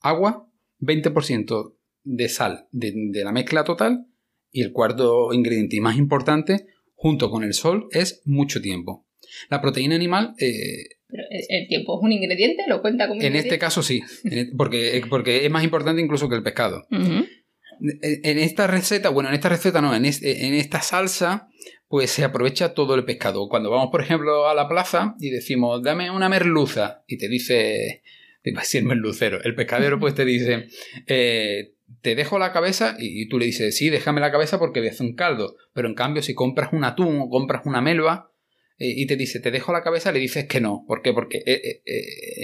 agua, 0.00 0.47
20% 0.80 1.74
de 2.04 2.28
sal 2.28 2.66
de, 2.72 2.92
la 3.24 3.32
mezcla 3.32 3.64
total 3.64 4.06
y 4.50 4.62
el 4.62 4.72
cuarto 4.72 5.32
ingrediente 5.32 5.80
más 5.80 5.96
importante, 5.96 6.66
junto 6.94 7.30
con 7.30 7.44
el 7.44 7.54
sol, 7.54 7.88
es 7.92 8.22
mucho 8.24 8.60
tiempo. 8.60 9.06
La 9.50 9.60
proteína 9.60 9.94
animal... 9.94 10.34
Eh, 10.38 10.96
¿Pero 11.10 11.22
el 11.48 11.68
tiempo 11.68 11.98
es 11.98 12.04
un 12.04 12.12
ingrediente? 12.12 12.64
¿Lo 12.68 12.82
cuenta 12.82 13.08
como 13.08 13.20
En 13.20 13.34
este 13.34 13.58
caso 13.58 13.82
sí, 13.82 14.02
porque, 14.56 15.02
porque 15.08 15.44
es 15.44 15.50
más 15.50 15.64
importante 15.64 16.02
incluso 16.02 16.28
que 16.28 16.34
el 16.34 16.42
pescado. 16.42 16.86
En 16.90 18.38
esta 18.38 18.66
receta, 18.66 19.08
bueno, 19.08 19.30
en 19.30 19.34
esta 19.34 19.48
receta 19.48 19.80
no, 19.80 19.94
en, 19.94 20.04
en 20.04 20.54
esta 20.54 20.82
salsa, 20.82 21.48
pues 21.88 22.10
se 22.10 22.24
aprovecha 22.24 22.74
todo 22.74 22.94
el 22.94 23.04
pescado. 23.04 23.48
Cuando 23.48 23.70
vamos, 23.70 23.88
por 23.90 24.02
ejemplo, 24.02 24.48
a 24.48 24.54
la 24.54 24.68
plaza 24.68 25.14
y 25.18 25.30
decimos, 25.30 25.82
dame 25.82 26.10
una 26.10 26.28
merluza, 26.28 27.02
y 27.06 27.16
te 27.16 27.28
dice 27.28 28.02
va 28.54 28.60
a 28.60 28.62
decir 28.62 28.84
lucero. 28.84 29.42
El 29.42 29.54
pescadero 29.54 29.98
pues 29.98 30.14
te 30.14 30.24
dice, 30.24 30.68
eh, 31.06 31.74
te 32.02 32.14
dejo 32.14 32.38
la 32.38 32.52
cabeza 32.52 32.96
y, 32.98 33.28
tú 33.28 33.38
le 33.38 33.46
dices, 33.46 33.76
sí, 33.76 33.90
déjame 33.90 34.20
la 34.20 34.30
cabeza 34.30 34.58
porque 34.58 34.80
voy 34.80 34.88
a 34.88 34.92
hacer 34.92 35.06
un 35.06 35.14
caldo. 35.14 35.56
Pero 35.74 35.88
en 35.88 35.94
cambio, 35.94 36.22
si 36.22 36.34
compras 36.34 36.72
un 36.72 36.84
atún 36.84 37.20
o 37.20 37.28
compras 37.28 37.62
una 37.64 37.80
melva 37.80 38.32
eh, 38.78 38.92
y 38.96 39.06
te 39.06 39.16
dice, 39.16 39.40
te 39.40 39.50
dejo 39.50 39.72
la 39.72 39.82
cabeza, 39.82 40.12
le 40.12 40.18
dices 40.18 40.46
que 40.46 40.60
no. 40.60 40.84
¿Por 40.86 41.02
qué? 41.02 41.12
Porque 41.12 41.42
eh, 41.46 41.82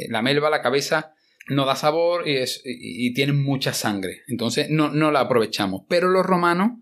la 0.08 0.22
melva, 0.22 0.50
la 0.50 0.62
cabeza 0.62 1.14
no 1.48 1.66
da 1.66 1.76
sabor 1.76 2.26
y, 2.26 2.42
y, 2.64 3.12
tiene 3.12 3.32
mucha 3.32 3.72
sangre. 3.72 4.22
Entonces 4.28 4.70
no, 4.70 4.90
no 4.90 5.10
la 5.10 5.20
aprovechamos. 5.20 5.82
Pero 5.88 6.08
los 6.08 6.24
romanos 6.24 6.78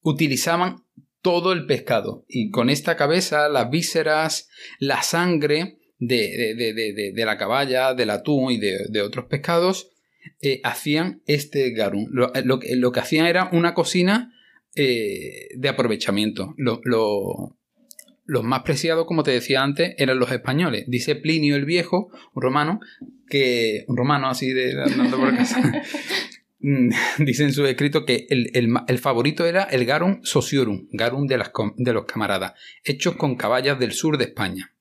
utilizaban 0.00 0.84
todo 1.24 1.52
el 1.52 1.64
pescado 1.64 2.26
y 2.28 2.50
con 2.50 2.68
esta 2.68 2.96
cabeza, 2.96 3.48
las 3.48 3.70
vísceras, 3.70 4.50
la 4.78 5.02
sangre, 5.02 5.78
de, 6.06 6.54
de, 6.56 6.72
de, 6.72 7.12
de, 7.12 7.24
la 7.24 7.36
caballa, 7.36 7.94
del 7.94 8.10
atún 8.10 8.52
y 8.52 8.58
de, 8.58 9.02
otros 9.02 9.26
pescados, 9.26 9.90
eh, 10.40 10.60
hacían 10.64 11.22
este 11.26 11.70
garum. 11.70 12.06
Lo, 12.10 12.32
lo, 12.44 12.60
lo, 12.76 12.92
que 12.92 13.00
hacían 13.00 13.26
era 13.26 13.48
una 13.52 13.74
cocina 13.74 14.32
eh, 14.74 15.48
de 15.56 15.68
aprovechamiento. 15.68 16.54
Lo, 16.56 16.80
los 18.26 18.42
más 18.42 18.62
preciados, 18.62 19.06
como 19.06 19.22
te 19.22 19.32
decía 19.32 19.62
antes, 19.62 19.94
eran 19.98 20.18
los 20.18 20.32
españoles. 20.32 20.84
Dice 20.88 21.14
Plinio 21.14 21.56
el 21.56 21.64
Viejo, 21.64 22.08
un 22.34 22.42
romano, 22.42 22.80
que. 23.28 23.84
Un 23.88 23.96
romano 23.96 24.28
así 24.28 24.50
de 24.52 24.72
andando 24.82 25.18
por 25.18 25.36
casa. 25.36 25.60
Mm, 26.66 26.88
dice 27.18 27.44
en 27.44 27.52
su 27.52 27.66
escrito 27.66 28.06
que 28.06 28.26
el, 28.30 28.98
favorito 28.98 29.44
era 29.44 29.64
el 29.64 29.84
garum 29.84 30.20
sociorum, 30.22 30.88
garum 30.92 31.26
de, 31.26 31.36
las, 31.36 31.52
de 31.76 31.92
los 31.92 32.06
camaradas, 32.06 32.54
hechos 32.84 33.16
con 33.16 33.36
caballas 33.36 33.78
del 33.78 33.92
sur 33.92 34.16
de 34.16 34.24
España. 34.24 34.72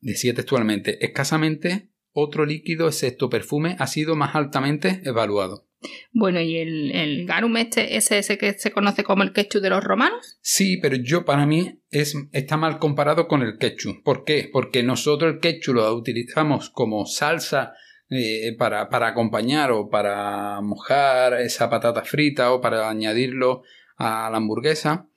Decía 0.00 0.34
textualmente, 0.34 1.04
escasamente 1.04 1.90
otro 2.12 2.46
líquido 2.46 2.88
excepto 2.88 3.28
perfume 3.28 3.76
ha 3.78 3.86
sido 3.86 4.16
más 4.16 4.34
altamente 4.34 5.02
evaluado. 5.04 5.66
Bueno, 6.12 6.40
¿y 6.40 6.56
el, 6.56 7.26
garum 7.26 7.56
este 7.58 7.96
es 7.96 8.10
ese 8.10 8.38
que 8.38 8.54
se 8.54 8.72
conoce 8.72 9.04
como 9.04 9.22
el 9.22 9.32
ketchup 9.32 9.60
de 9.60 9.70
los 9.70 9.84
romanos? 9.84 10.38
Sí, 10.40 10.78
pero 10.78 10.96
yo 10.96 11.24
para 11.24 11.46
mí 11.46 11.80
es, 11.90 12.16
está 12.32 12.56
mal 12.56 12.78
comparado 12.78 13.28
con 13.28 13.42
el 13.42 13.58
ketchup. 13.58 14.02
¿Por 14.02 14.24
qué? 14.24 14.48
Porque 14.50 14.82
nosotros 14.82 15.34
el 15.34 15.40
ketchup 15.40 15.74
lo 15.74 15.94
utilizamos 15.94 16.70
como 16.70 17.04
salsa 17.04 17.74
eh, 18.08 18.54
para, 18.56 18.88
para, 18.88 19.08
acompañar 19.08 19.72
o 19.72 19.88
para 19.88 20.60
mojar 20.62 21.40
esa 21.40 21.68
patata 21.68 22.02
frita 22.02 22.52
o 22.52 22.60
para 22.60 22.88
añadirlo 22.88 23.62
a 23.96 24.30
la 24.30 24.36
hamburguesa, 24.36 25.08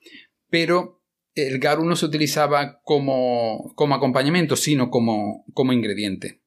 pero 0.50 0.99
el 1.34 1.58
garum 1.58 1.88
no 1.88 1.96
se 1.96 2.06
utilizaba 2.06 2.80
como, 2.82 3.72
como 3.76 3.94
acompañamiento, 3.94 4.56
sino 4.56 4.90
como, 4.90 5.44
como 5.54 5.72
ingrediente. 5.72 6.40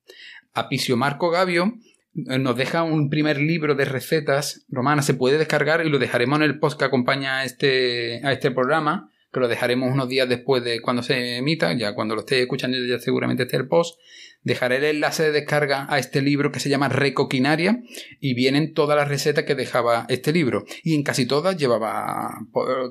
Apicio 0.54 0.98
Marco 0.98 1.30
Gavio 1.30 1.74
eh, 2.16 2.38
nos 2.38 2.56
deja 2.56 2.84
un 2.84 3.10
primer 3.10 3.40
libro 3.40 3.76
de 3.76 3.86
recetas 3.86 4.66
romanas, 4.70 5.06
se 5.06 5.14
puede 5.14 5.38
descargar 5.38 5.86
y 5.86 5.90
lo 5.90 6.00
dejaremos 6.00 6.38
en 6.38 6.44
el 6.44 6.60
post 6.60 6.78
que 6.78 6.86
acompaña 6.86 7.40
a 7.40 7.46
este, 7.46 8.22
a 8.24 8.32
este 8.32 8.52
programa, 8.52 9.10
que 9.32 9.40
lo 9.40 9.48
dejaremos 9.48 9.92
unos 9.92 10.10
días 10.10 10.30
después 10.30 10.64
de 10.64 10.82
cuando 10.82 11.02
se 11.02 11.38
emita, 11.38 11.74
ya 11.74 11.96
cuando 11.96 12.14
lo 12.14 12.22
esté 12.22 12.42
escuchando 12.42 12.78
ya 12.86 13.00
seguramente 13.00 13.44
esté 13.44 13.58
el 13.58 13.68
post. 13.68 14.00
Dejaré 14.44 14.78
el 14.78 14.84
enlace 14.84 15.24
de 15.24 15.32
descarga 15.32 15.88
a 15.90 16.00
este 16.00 16.22
libro 16.22 16.52
que 16.52 16.60
se 16.60 16.70
llama 16.70 16.90
Recoquinaria 16.90 17.82
y 18.20 18.34
vienen 18.34 18.74
todas 18.74 18.98
las 18.98 19.08
recetas 19.08 19.46
que 19.46 19.56
dejaba 19.56 20.06
este 20.10 20.34
libro. 20.34 20.66
Y 20.84 20.96
en 20.96 21.04
casi 21.04 21.26
todas 21.26 21.58
llevaba, 21.58 22.40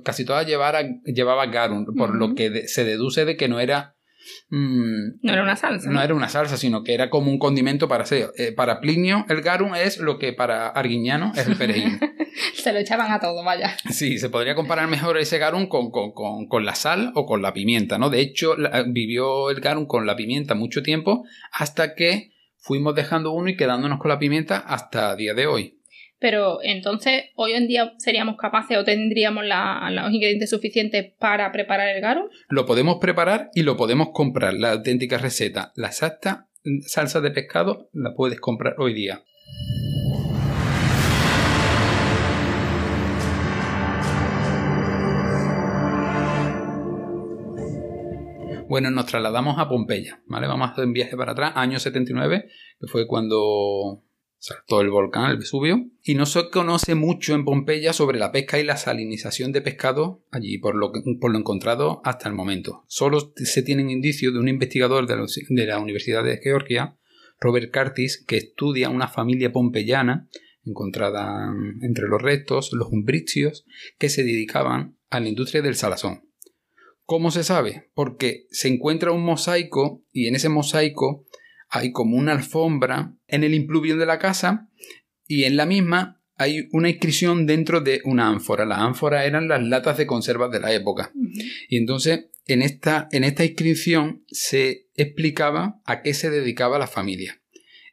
casi 0.04 0.24
todas 0.24 0.46
llevaba, 0.46 0.82
llevaba 1.04 1.46
garum, 1.46 1.86
por 1.96 2.14
lo 2.14 2.34
que 2.34 2.68
se 2.68 2.84
deduce 2.84 3.24
de 3.24 3.36
que 3.36 3.48
no 3.48 3.60
era 3.60 3.96
Mm, 4.50 5.20
no 5.22 5.32
era 5.32 5.42
una 5.42 5.56
salsa. 5.56 5.90
No, 5.90 6.02
era 6.02 6.14
una 6.14 6.28
salsa, 6.28 6.56
sino 6.56 6.85
que 6.85 6.94
era 6.94 7.11
como 7.11 7.30
un 7.30 7.38
condimento 7.38 7.88
para 7.88 8.04
aseo. 8.04 8.32
Eh, 8.37 8.52
para 8.52 8.80
Plinio, 8.80 9.24
el 9.28 9.40
garum 9.42 9.74
es 9.74 9.98
lo 9.98 10.18
que 10.18 10.32
para 10.32 10.68
Arguiñano 10.68 11.32
es 11.35 11.46
el 11.46 11.56
perejil. 11.56 11.98
se 12.54 12.72
lo 12.72 12.78
echaban 12.78 13.11
a 13.12 13.20
todo, 13.20 13.42
vaya. 13.44 13.76
Sí, 13.90 14.18
se 14.18 14.30
podría 14.30 14.54
comparar 14.54 14.88
mejor 14.88 15.18
ese 15.18 15.38
garum 15.38 15.66
con, 15.66 15.90
con, 15.90 16.64
la 16.64 16.74
sal 16.74 17.12
o 17.14 17.26
con 17.26 17.42
la 17.42 17.52
pimienta, 17.52 17.98
¿no? 17.98 18.11
De 18.11 18.20
hecho, 18.20 18.54
vivió 18.88 19.50
el 19.50 19.61
garum 19.61 19.87
con 19.87 20.06
la 20.06 20.16
pimienta 20.16 20.54
mucho 20.54 20.82
tiempo 20.82 21.24
hasta 21.52 21.94
que 21.94 22.32
fuimos 22.58 22.94
dejando 22.94 23.32
uno 23.32 23.48
y 23.48 23.56
quedándonos 23.56 23.98
con 23.98 24.08
la 24.08 24.18
pimienta 24.18 24.58
hasta 24.58 25.16
día 25.16 25.35
de 25.35 25.46
hoy. 25.46 25.81
Pero 26.22 26.61
entonces, 26.62 27.24
hoy 27.35 27.52
en 27.52 27.66
día 27.66 27.94
seríamos 27.98 28.37
capaces 28.37 28.78
o 28.78 28.85
tendríamos 28.85 29.44
los 29.44 30.12
ingredientes 30.12 30.50
suficientes 30.50 31.12
para 31.18 31.50
preparar 31.50 31.88
el 31.88 32.00
garum. 32.00 32.28
Lo 32.48 32.64
podemos 32.64 32.98
preparar 33.00 33.50
y 33.54 33.64
lo 33.64 33.76
podemos 33.76 34.11
comprar. 34.12 34.54
La 34.54 34.70
auténtica 34.70 35.18
receta, 35.18 35.72
la 35.74 35.88
exacta 35.88 36.46
salsa 36.87 37.20
de 37.20 37.32
pescado, 37.32 37.90
la 37.92 38.14
puedes 38.14 38.38
comprar 38.38 38.76
hoy 38.78 38.94
día. 38.94 39.24
Bueno, 48.68 48.92
nos 48.92 49.06
trasladamos 49.06 49.58
a 49.58 49.68
Pompeya, 49.68 50.22
¿vale? 50.26 50.46
Vamos 50.46 50.68
a 50.68 50.72
hacer 50.72 50.85
un 50.85 50.92
viaje 50.92 51.16
para 51.16 51.32
atrás, 51.32 51.52
año 51.56 51.80
79, 51.80 52.48
que 52.80 52.87
fue 52.87 53.08
cuando 53.08 54.04
saltó 54.42 54.81
el 54.81 54.90
volcán, 54.90 55.31
el 55.31 55.37
Vesubio, 55.37 55.87
y 56.02 56.16
no 56.16 56.26
se 56.26 56.50
conoce 56.50 56.96
mucho 56.96 57.33
en 57.33 57.44
Pompeya 57.44 57.92
sobre 57.92 58.18
la 58.18 58.33
pesca 58.33 58.59
y 58.59 58.64
la 58.64 58.76
salinización 58.76 59.52
de 59.52 59.62
pescado 59.62 60.24
allí, 60.33 60.59
por 60.59 60.74
lo, 60.74 60.90
por 61.20 61.31
lo 61.31 61.38
encontrado 61.38 62.02
hasta 62.05 62.28
el 62.28 62.35
momento. 62.35 62.85
Solo 62.88 63.33
se 63.37 63.62
tienen 63.62 63.88
indicios 63.88 64.33
de 64.33 64.40
un 64.40 64.48
investigador 64.48 65.07
de 65.07 65.64
la, 65.64 65.78
Universidad 65.78 66.24
de 66.24 66.40
Georgia, 66.42 66.98
Robert 67.38 67.72
Curtis, 67.72 68.24
que 68.26 68.37
estudia 68.37 68.90
una 68.90 69.07
familia 69.07 69.52
pompeyana 69.52 70.28
encontrada 70.64 71.55
entre 71.81 72.09
los 72.09 72.20
restos, 72.20 72.72
los 72.72 72.88
umbricios, 72.88 73.64
que 73.96 74.09
se 74.09 74.24
dedicaban 74.24 74.98
a 75.09 75.20
la 75.20 75.28
industria 75.28 75.62
del 75.62 75.76
salazón. 75.76 76.28
¿Cómo 77.05 77.31
se 77.31 77.44
sabe? 77.44 77.90
Porque 77.94 78.46
se 78.50 78.66
encuentra 78.66 79.12
un 79.12 79.24
mosaico 79.24 80.02
y 80.11 80.26
en 80.26 80.35
ese 80.35 80.48
mosaico 80.48 81.26
hay 81.74 81.90
como 81.90 82.18
una 82.18 82.32
alfombra 82.32 83.16
en 83.26 83.44
el 83.44 83.54
impluvio 83.54 83.96
de 83.96 84.04
la 84.04 84.18
casa 84.18 84.68
y 85.26 85.44
en 85.44 85.56
la 85.56 85.64
misma 85.64 86.22
hay 86.37 86.68
una 86.72 86.90
inscripción 86.90 87.46
dentro 87.46 87.80
de 87.80 88.02
una 88.04 88.28
ánfora. 88.28 88.66
Las 88.66 88.80
ánforas 88.80 89.24
eran 89.24 89.48
las 89.48 89.62
latas 89.62 89.96
de 89.96 90.06
conservas 90.06 90.50
de 90.50 90.61
la 90.61 90.74
época. 90.74 91.12
Y 91.68 91.78
entonces 91.78 92.26
en 92.46 92.61
esta, 92.61 93.08
en 93.11 93.24
esta 93.24 93.46
inscripción 93.46 94.22
se 94.28 94.90
explicaba 94.96 95.80
a 95.87 96.02
qué 96.02 96.12
se 96.12 96.28
dedicaba 96.28 96.78
la 96.78 96.87
familia. 96.87 97.40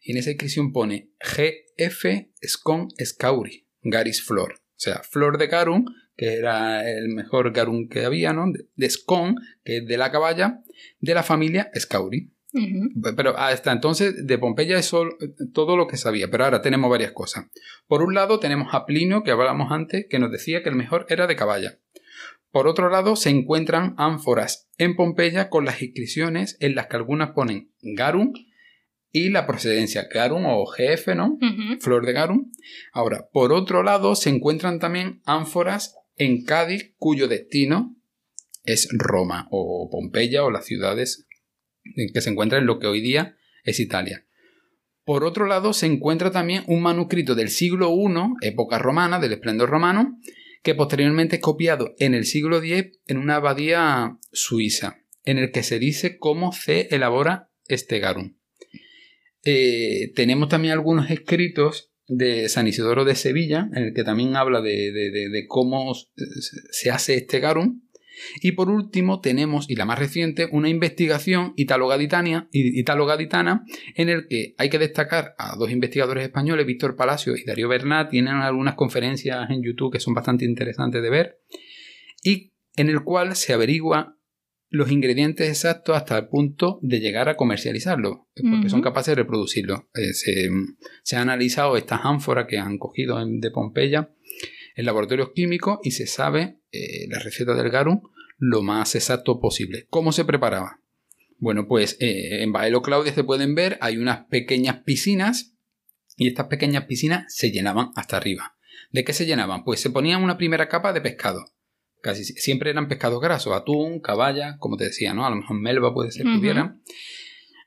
Y 0.02 0.12
en 0.12 0.18
esa 0.18 0.32
inscripción 0.32 0.74
pone 0.74 1.12
GF 1.22 2.06
Scon 2.46 2.90
Scauri, 3.02 3.66
Garis 3.82 4.22
Flor. 4.22 4.56
O 4.56 4.82
sea, 4.82 5.04
flor 5.10 5.38
de 5.38 5.48
garum, 5.48 5.86
que 6.18 6.34
era 6.34 6.90
el 6.90 7.08
mejor 7.08 7.54
garum 7.54 7.88
que 7.88 8.04
había, 8.04 8.34
¿no? 8.34 8.52
De 8.76 8.90
Scon, 8.90 9.36
que 9.64 9.78
es 9.78 9.86
de 9.86 9.98
la 9.98 10.12
caballa, 10.12 10.64
de 11.00 11.14
la 11.14 11.24
familia 11.24 11.72
Scauri. 11.78 12.34
Pero 13.16 13.38
hasta 13.38 13.72
entonces 13.72 14.26
de 14.26 14.38
Pompeya 14.38 14.78
es 14.80 14.92
todo 15.54 15.78
lo 15.78 15.88
que 15.88 15.98
sabía, 15.98 16.30
pero 16.32 16.46
ahora 16.46 16.62
tenemos 16.62 16.90
varias 16.90 17.12
cosas. 17.12 17.46
Por 17.88 18.02
un 18.02 18.14
lado 18.14 18.40
tenemos 18.40 18.74
a 18.74 18.86
Plinio, 18.86 19.24
que 19.24 19.32
hablábamos 19.32 19.72
antes, 19.72 20.08
que 20.10 20.20
nos 20.20 20.32
decía 20.32 20.64
que 20.64 20.70
el 20.70 20.76
mejor 20.76 21.06
era 21.10 21.28
de 21.28 21.36
caballa. 21.36 21.80
Por 22.52 22.68
otro 22.68 22.90
lado 22.90 23.16
se 23.16 23.30
encuentran 23.30 23.94
ánforas 23.98 24.70
en 24.78 24.96
Pompeya 24.96 25.50
con 25.50 25.66
las 25.66 25.82
inscripciones 25.84 26.58
en 26.60 26.74
las 26.74 26.88
que 26.88 26.96
algunas 26.96 27.32
ponen 27.32 27.72
garum 27.82 28.34
y 29.12 29.30
la 29.30 29.46
procedencia 29.46 30.08
garum 30.12 30.46
o 30.48 30.66
GF, 30.66 31.16
¿no? 31.16 31.38
Flor 31.80 32.06
de 32.08 32.14
garum. 32.14 32.52
Ahora, 32.92 33.28
por 33.32 33.54
otro 33.54 33.84
lado 33.84 34.16
se 34.16 34.32
encuentran 34.32 34.80
también 34.80 35.22
ánforas 35.26 35.96
en 36.16 36.44
Cádiz 36.44 36.96
cuyo 36.98 37.28
destino 37.28 37.96
es 38.64 38.90
Roma 38.92 39.48
o 39.52 39.88
Pompeya 39.92 40.44
o 40.44 40.52
las 40.52 40.66
ciudades 40.66 41.28
que 42.14 42.22
se 42.22 42.30
encuentra 42.30 42.60
en 42.60 42.66
lo 42.66 42.80
que 42.80 42.88
hoy 42.88 43.02
día 43.02 43.38
es 43.64 43.80
Italia. 43.80 44.26
Por 45.04 45.24
otro 45.24 45.48
lado, 45.48 45.74
se 45.74 45.88
encuentra 45.88 46.32
también 46.32 46.64
un 46.68 46.82
manuscrito 46.82 47.34
del 47.34 47.50
siglo 47.50 47.92
I, 47.92 48.48
época 48.48 48.78
romana, 48.78 49.20
del 49.20 49.34
esplendor 49.34 49.70
romano, 49.70 50.20
que 50.62 50.76
posteriormente 50.76 51.38
es 51.38 51.42
copiado 51.42 51.96
en 51.98 52.14
el 52.14 52.26
siglo 52.26 52.62
X 52.62 53.00
en 53.08 53.18
una 53.18 53.38
abadía 53.38 54.18
suiza, 54.32 54.98
en 55.24 55.38
el 55.38 55.52
que 55.52 55.64
se 55.64 55.80
dice 55.80 56.18
cómo 56.18 56.52
se 56.52 56.94
elabora 56.94 57.50
este 57.68 58.00
garum. 58.00 58.38
Eh, 59.44 60.12
tenemos 60.16 60.50
también 60.50 60.74
algunos 60.74 61.10
escritos 61.10 61.92
de 62.08 62.50
San 62.50 62.68
Isidoro 62.68 63.06
de 63.06 63.16
Sevilla, 63.16 63.70
en 63.74 63.86
el 63.86 63.94
que 63.94 64.04
también 64.04 64.36
habla 64.36 64.62
de 64.62 65.46
cómo 65.48 65.94
se 65.96 66.92
hace 66.92 67.16
este 67.16 67.40
garum. 67.40 67.82
Y 68.42 68.54
por 68.54 68.70
último 68.70 69.22
tenemos, 69.22 69.70
y 69.70 69.76
la 69.76 69.86
más 69.86 70.00
reciente, 70.00 70.48
una 70.52 70.70
investigación 70.70 71.54
italo-gaditana 71.56 72.50
en 73.96 74.10
el 74.10 74.28
que 74.28 74.56
hay 74.58 74.70
que 74.70 74.80
destacar 74.80 75.36
a 75.38 75.56
dos 75.56 75.72
investigadores 75.72 76.24
españoles, 76.24 76.66
Víctor 76.66 76.96
Palacio 76.96 77.36
y 77.36 77.44
Darío 77.44 77.68
Bernat, 77.68 78.10
tienen 78.10 78.36
algunas 78.36 78.76
conferencias 78.76 79.50
en 79.50 79.64
YouTube 79.64 79.92
que 79.92 80.00
son 80.00 80.14
bastante 80.14 80.46
interesantes 80.46 81.02
de 81.02 81.10
ver, 81.10 81.40
y 82.24 82.54
en 82.76 82.90
el 82.90 83.04
cual 83.04 83.36
se 83.36 83.54
averigua 83.54 84.16
los 84.70 84.92
ingredientes 84.92 85.50
exactos 85.50 85.98
hasta 85.98 86.18
el 86.18 86.28
punto 86.28 86.80
de 86.84 87.00
llegar 87.00 87.28
a 87.28 87.36
comercializarlo, 87.36 88.30
porque 88.36 88.70
son 88.70 88.82
capaces 88.82 89.16
de 89.16 89.24
reproducirlo. 89.24 89.90
Eh, 89.96 90.14
se, 90.14 91.16
han 91.16 91.24
analizado 91.24 91.76
estas 91.76 92.02
ánforas 92.04 92.46
que 92.48 92.58
han 92.58 92.78
cogido 92.78 93.18
de 93.26 93.52
Pompeya 93.52 94.12
en 94.76 94.86
laboratorios 94.86 95.32
químicos 95.34 95.80
y 95.84 95.92
se 95.92 96.06
sabe 96.06 96.59
eh, 96.72 97.08
la 97.10 97.20
receta 97.20 97.54
del 97.54 97.70
garum 97.70 98.02
lo 98.38 98.62
más 98.62 98.96
exacto 98.96 99.40
posible. 99.40 99.88
¿Cómo 99.90 100.12
se 100.12 100.26
preparaba? 100.26 100.82
Bueno, 101.38 101.68
pues 101.68 101.98
eh, 102.00 102.44
en 102.44 102.52
Baelo 102.52 102.82
Claudia 102.82 103.14
se 103.14 103.24
pueden 103.24 103.56
ver, 103.56 103.78
hay 103.82 103.98
unas 103.98 104.26
pequeñas 104.26 104.84
piscinas 104.84 105.56
y 106.18 106.28
estas 106.28 106.48
pequeñas 106.48 106.86
piscinas 106.86 107.34
se 107.34 107.52
llenaban 107.52 107.92
hasta 107.96 108.18
arriba. 108.18 108.56
¿De 108.92 109.04
qué 109.04 109.14
se 109.14 109.26
llenaban? 109.26 109.64
Pues 109.64 109.80
se 109.80 109.90
ponían 109.90 110.24
una 110.24 110.38
primera 110.38 110.68
capa 110.68 110.94
de 110.94 111.02
pescado. 111.02 111.46
Casi 112.02 112.24
siempre 112.24 112.72
eran 112.72 112.88
pescados 112.88 113.22
grasos, 113.22 113.54
atún, 113.54 114.00
caballa, 114.00 114.58
como 114.58 114.78
te 114.78 114.86
decía, 114.86 115.14
¿no? 115.14 115.26
A 115.26 115.30
lo 115.30 115.38
mejor 115.38 115.60
melva 115.60 115.94
puede 115.94 116.12
ser 116.12 116.26
que 116.26 116.38
hubiera. 116.38 116.78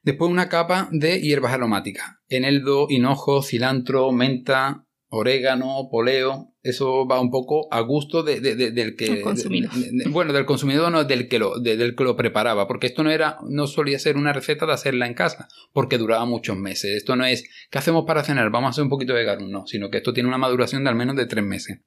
Después 0.02 0.30
una 0.30 0.48
capa 0.48 0.88
de 0.90 1.20
hierbas 1.20 1.52
aromáticas. 1.52 2.16
Eneldo, 2.28 2.86
hinojo, 2.88 3.42
cilantro, 3.42 4.10
menta, 4.10 4.86
orégano, 5.08 5.88
poleo. 5.90 6.51
Eso 6.62 7.06
va 7.08 7.20
un 7.20 7.30
poco 7.30 7.66
a 7.72 7.80
gusto 7.80 8.22
de, 8.22 8.40
de- 8.40 8.54
de- 8.54 8.70
del 8.70 8.94
que... 8.94 9.20
consumidor. 9.20 9.70
bueno, 10.10 10.32
del 10.32 10.44
consumidor 10.44 10.92
no 10.92 11.02
del 11.04 11.26
que, 11.28 11.38
lo, 11.40 11.58
de- 11.58 11.76
del 11.76 11.96
que 11.96 12.04
lo 12.04 12.16
preparaba. 12.16 12.68
Porque 12.68 12.86
esto 12.86 13.02
no 13.02 13.10
era, 13.10 13.38
no 13.48 13.66
solía 13.66 13.98
ser 13.98 14.16
una 14.16 14.32
receta 14.32 14.64
de 14.66 14.72
hacerla 14.72 15.06
en 15.06 15.14
casa. 15.14 15.48
Porque 15.72 15.98
duraba 15.98 16.24
muchos 16.24 16.56
meses. 16.56 16.96
Esto 16.96 17.16
no 17.16 17.24
es, 17.24 17.44
¿qué 17.70 17.78
hacemos 17.78 18.04
para 18.06 18.22
cenar? 18.22 18.50
Vamos 18.50 18.68
a 18.68 18.70
hacer 18.70 18.84
un 18.84 18.90
poquito 18.90 19.12
de 19.12 19.24
garum. 19.24 19.50
No, 19.50 19.66
sino 19.66 19.90
que 19.90 19.96
esto 19.98 20.12
tiene 20.12 20.28
una 20.28 20.38
maduración 20.38 20.84
de 20.84 20.90
al 20.90 20.96
menos 20.96 21.16
de 21.16 21.26
tres 21.26 21.44
meses. 21.44 21.80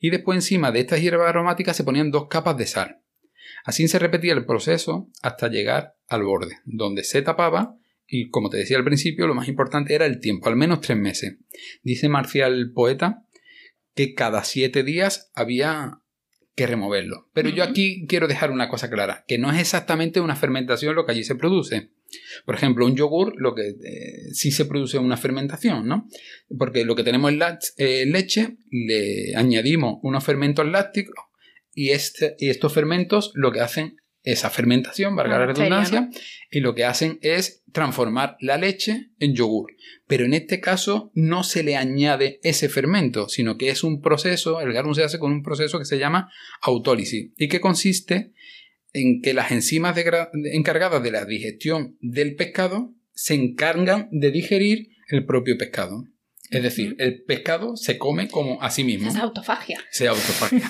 Y 0.00 0.08
después 0.10 0.36
encima 0.36 0.72
de 0.72 0.80
estas 0.80 1.00
hierbas 1.02 1.28
aromáticas 1.28 1.76
se 1.76 1.84
ponían 1.84 2.10
dos 2.10 2.28
capas 2.28 2.56
de 2.56 2.66
sal. 2.66 3.00
Así 3.64 3.86
se 3.88 3.98
repetía 3.98 4.32
el 4.32 4.46
proceso 4.46 5.08
hasta 5.22 5.48
llegar 5.48 5.96
al 6.08 6.22
borde, 6.22 6.56
donde 6.64 7.04
se 7.04 7.20
tapaba 7.20 7.76
y, 8.06 8.30
como 8.30 8.48
te 8.48 8.58
decía 8.58 8.76
al 8.76 8.84
principio, 8.84 9.26
lo 9.26 9.34
más 9.34 9.48
importante 9.48 9.94
era 9.94 10.06
el 10.06 10.20
tiempo, 10.20 10.48
al 10.48 10.54
menos 10.56 10.80
tres 10.80 10.96
meses. 10.96 11.38
Dice 11.82 12.08
Marcial 12.08 12.70
poeta 12.72 13.24
que 13.96 14.14
cada 14.14 14.44
siete 14.44 14.84
días 14.84 15.32
había 15.34 16.02
que 16.54 16.66
removerlo. 16.66 17.28
Pero 17.32 17.48
yo 17.48 17.64
aquí 17.64 18.06
quiero 18.06 18.28
dejar 18.28 18.50
una 18.50 18.68
cosa 18.68 18.88
clara, 18.88 19.24
que 19.26 19.38
no 19.38 19.50
es 19.50 19.58
exactamente 19.58 20.20
una 20.20 20.36
fermentación 20.36 20.94
lo 20.94 21.04
que 21.04 21.12
allí 21.12 21.24
se 21.24 21.34
produce. 21.34 21.90
Por 22.44 22.54
ejemplo, 22.54 22.86
un 22.86 22.94
yogur, 22.94 23.34
lo 23.36 23.54
que 23.54 23.68
eh, 23.68 24.32
sí 24.32 24.50
se 24.50 24.66
produce 24.66 24.98
una 24.98 25.16
fermentación, 25.16 25.88
¿no? 25.88 26.08
Porque 26.56 26.84
lo 26.84 26.94
que 26.94 27.04
tenemos 27.04 27.32
es 27.32 27.74
eh, 27.78 28.06
leche, 28.06 28.58
le 28.70 29.34
añadimos 29.34 29.98
unos 30.02 30.22
fermentos 30.24 30.66
lácticos 30.66 31.16
y, 31.74 31.90
este, 31.90 32.36
y 32.38 32.50
estos 32.50 32.72
fermentos 32.72 33.32
lo 33.34 33.50
que 33.50 33.60
hacen 33.60 33.96
esa 34.26 34.50
fermentación, 34.50 35.14
valga 35.14 35.38
la 35.38 35.46
bacteria, 35.46 35.80
redundancia, 35.80 36.10
y 36.50 36.58
lo 36.58 36.74
que 36.74 36.84
hacen 36.84 37.18
es 37.22 37.62
transformar 37.72 38.36
la 38.40 38.58
leche 38.58 39.10
en 39.20 39.34
yogur. 39.34 39.76
Pero 40.08 40.24
en 40.24 40.34
este 40.34 40.60
caso 40.60 41.12
no 41.14 41.44
se 41.44 41.62
le 41.62 41.76
añade 41.76 42.40
ese 42.42 42.68
fermento, 42.68 43.28
sino 43.28 43.56
que 43.56 43.70
es 43.70 43.84
un 43.84 44.02
proceso, 44.02 44.60
el 44.60 44.72
garum 44.72 44.94
se 44.94 45.04
hace 45.04 45.20
con 45.20 45.30
un 45.30 45.44
proceso 45.44 45.78
que 45.78 45.84
se 45.84 45.98
llama 45.98 46.28
autólisis 46.60 47.30
y 47.38 47.48
que 47.48 47.60
consiste 47.60 48.32
en 48.92 49.22
que 49.22 49.32
las 49.32 49.52
enzimas 49.52 49.96
encargadas 50.52 51.02
de 51.02 51.10
la 51.12 51.24
digestión 51.24 51.96
del 52.00 52.34
pescado 52.34 52.92
se 53.14 53.34
encargan 53.34 54.08
de 54.10 54.32
digerir 54.32 54.88
el 55.08 55.24
propio 55.24 55.56
pescado. 55.56 56.04
Es 56.50 56.64
decir, 56.64 56.96
el 56.98 57.22
pescado 57.22 57.76
se 57.76 57.96
come 57.96 58.28
como 58.28 58.60
a 58.60 58.70
sí 58.70 58.82
mismo. 58.82 59.08
Es 59.08 59.16
autofagia. 59.16 59.80
Se 59.90 60.08
autofagia. 60.08 60.68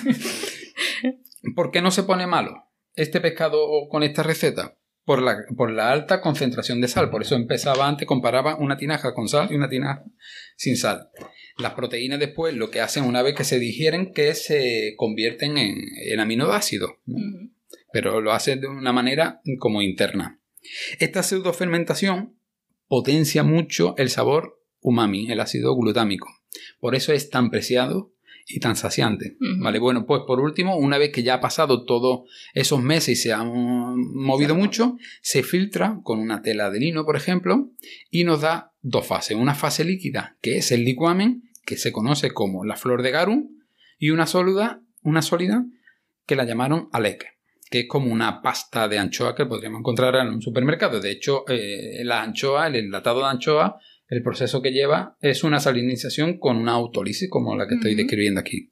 ¿Por 1.55 1.71
qué 1.71 1.81
no 1.81 1.89
se 1.89 2.03
pone 2.03 2.27
malo 2.27 2.66
este 2.97 3.21
pescado 3.21 3.87
con 3.89 4.03
esta 4.03 4.23
receta? 4.23 4.77
Por 5.05 5.21
la, 5.21 5.45
por 5.55 5.71
la 5.71 5.93
alta 5.93 6.19
concentración 6.19 6.81
de 6.81 6.89
sal. 6.89 7.09
Por 7.09 7.21
eso 7.21 7.35
empezaba 7.35 7.87
antes, 7.87 8.05
comparaba 8.05 8.57
una 8.57 8.75
tinaja 8.75 9.13
con 9.13 9.29
sal 9.29 9.47
y 9.49 9.55
una 9.55 9.69
tinaja 9.69 10.03
sin 10.57 10.75
sal. 10.75 11.09
Las 11.57 11.75
proteínas 11.75 12.19
después 12.19 12.53
lo 12.53 12.69
que 12.69 12.81
hacen 12.81 13.05
una 13.05 13.21
vez 13.21 13.33
que 13.33 13.45
se 13.45 13.57
digieren 13.57 14.11
que 14.11 14.35
se 14.35 14.95
convierten 14.97 15.57
en, 15.57 15.77
en 16.11 16.19
aminoácidos. 16.19 16.91
pero 17.93 18.19
lo 18.19 18.33
hace 18.33 18.57
de 18.57 18.67
una 18.67 18.91
manera 18.91 19.39
como 19.59 19.81
interna. 19.81 20.41
Esta 20.99 21.23
pseudofermentación 21.23 22.37
potencia 22.89 23.43
mucho 23.43 23.95
el 23.97 24.09
sabor 24.09 24.61
umami, 24.81 25.31
el 25.31 25.39
ácido 25.39 25.75
glutámico. 25.75 26.27
Por 26.79 26.95
eso 26.95 27.13
es 27.13 27.29
tan 27.29 27.49
preciado 27.49 28.13
y 28.47 28.59
tan 28.59 28.75
saciante. 28.75 29.35
Vale, 29.59 29.77
bueno, 29.79 30.05
pues 30.05 30.21
por 30.25 30.39
último, 30.39 30.77
una 30.77 30.97
vez 30.97 31.11
que 31.11 31.23
ya 31.23 31.35
ha 31.35 31.41
pasado 31.41 31.83
todos 31.83 32.29
esos 32.53 32.81
meses 32.81 33.09
y 33.09 33.21
se 33.21 33.33
ha 33.33 33.43
movido 33.43 34.55
mucho, 34.55 34.95
se 35.21 35.43
filtra 35.43 35.99
con 36.03 36.19
una 36.19 36.41
tela 36.41 36.69
de 36.69 36.79
lino, 36.79 37.05
por 37.05 37.17
ejemplo, 37.17 37.71
y 38.09 38.23
nos 38.23 38.41
da 38.41 38.73
dos 38.81 39.05
fases. 39.05 39.35
Una 39.35 39.53
fase 39.53 39.83
líquida, 39.83 40.37
que 40.41 40.57
es 40.57 40.71
el 40.71 40.85
licuamen, 40.85 41.43
que 41.65 41.75
se 41.75 41.91
conoce 41.91 42.31
como 42.31 42.63
la 42.63 42.77
flor 42.77 43.03
de 43.03 43.11
garum, 43.11 43.49
y 43.97 44.11
una 44.11 44.27
sólida, 44.27 44.81
una 45.01 45.21
sólida 45.21 45.65
que 46.25 46.35
la 46.35 46.45
llamaron 46.45 46.87
alec, 46.93 47.25
que 47.69 47.81
es 47.81 47.87
como 47.87 48.11
una 48.11 48.41
pasta 48.41 48.87
de 48.87 48.97
anchoa 48.97 49.35
que 49.35 49.45
podríamos 49.45 49.79
encontrar 49.79 50.15
en 50.15 50.29
un 50.29 50.41
supermercado. 50.41 51.01
De 51.01 51.11
hecho, 51.11 51.43
eh, 51.49 52.03
la 52.03 52.21
anchoa, 52.21 52.67
el 52.67 52.75
enlatado 52.75 53.19
de 53.19 53.27
anchoa, 53.27 53.77
el 54.09 54.23
proceso 54.23 54.61
que 54.61 54.71
lleva 54.71 55.17
es 55.21 55.43
una 55.43 55.59
salinización 55.59 56.39
con 56.39 56.57
una 56.57 56.73
autólisis, 56.73 57.29
como 57.29 57.55
la 57.55 57.67
que 57.67 57.75
estoy 57.75 57.95
describiendo 57.95 58.39
aquí. 58.39 58.71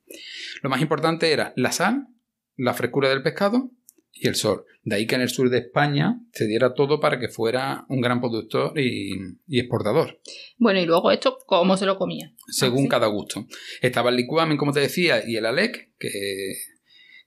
Lo 0.61 0.69
más 0.69 0.81
importante 0.81 1.31
era 1.31 1.53
la 1.55 1.71
sal, 1.71 2.07
la 2.55 2.73
frescura 2.73 3.09
del 3.09 3.21
pescado 3.23 3.71
y 4.13 4.27
el 4.29 4.35
sol. 4.35 4.63
De 4.83 4.95
ahí 4.95 5.07
que 5.07 5.15
en 5.15 5.21
el 5.21 5.29
sur 5.29 5.49
de 5.49 5.57
España 5.57 6.21
se 6.31 6.47
diera 6.47 6.73
todo 6.73 6.99
para 6.99 7.19
que 7.19 7.27
fuera 7.27 7.85
un 7.89 7.99
gran 8.01 8.21
productor 8.21 8.79
y, 8.79 9.09
y 9.47 9.59
exportador 9.59 10.21
Bueno, 10.57 10.79
y 10.79 10.85
luego 10.85 11.11
esto, 11.11 11.37
¿cómo 11.47 11.75
se 11.75 11.85
lo 11.85 11.97
comía? 11.97 12.31
según 12.47 12.81
Ah, 12.81 12.83
sí. 12.83 12.89
cada 12.89 13.07
gusto. 13.07 13.45
Estaba 13.81 14.11
el 14.11 14.15
licuamen, 14.15 14.57
como 14.57 14.71
te 14.71 14.79
decía, 14.79 15.21
y 15.27 15.35
el 15.35 15.45
alec, 15.45 15.89
que, 15.99 16.09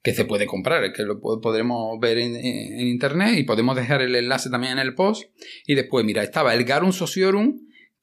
que 0.02 0.14
se 0.14 0.24
puede 0.24 0.46
comprar, 0.46 0.92
que 0.92 1.02
lo 1.02 1.20
po- 1.20 1.40
podremos 1.40 1.98
ver 2.00 2.18
en, 2.18 2.36
en 2.36 2.86
internet 2.86 3.36
y 3.36 3.42
podemos 3.42 3.76
dejar 3.76 4.00
el 4.00 4.14
enlace 4.14 4.48
también 4.48 4.74
en 4.74 4.78
el 4.78 4.94
post. 4.94 5.24
Y 5.66 5.74
después, 5.74 6.06
mira, 6.06 6.22
estaba 6.22 6.54
el 6.54 6.64
garum 6.64 6.92
sociorum, 6.92 7.58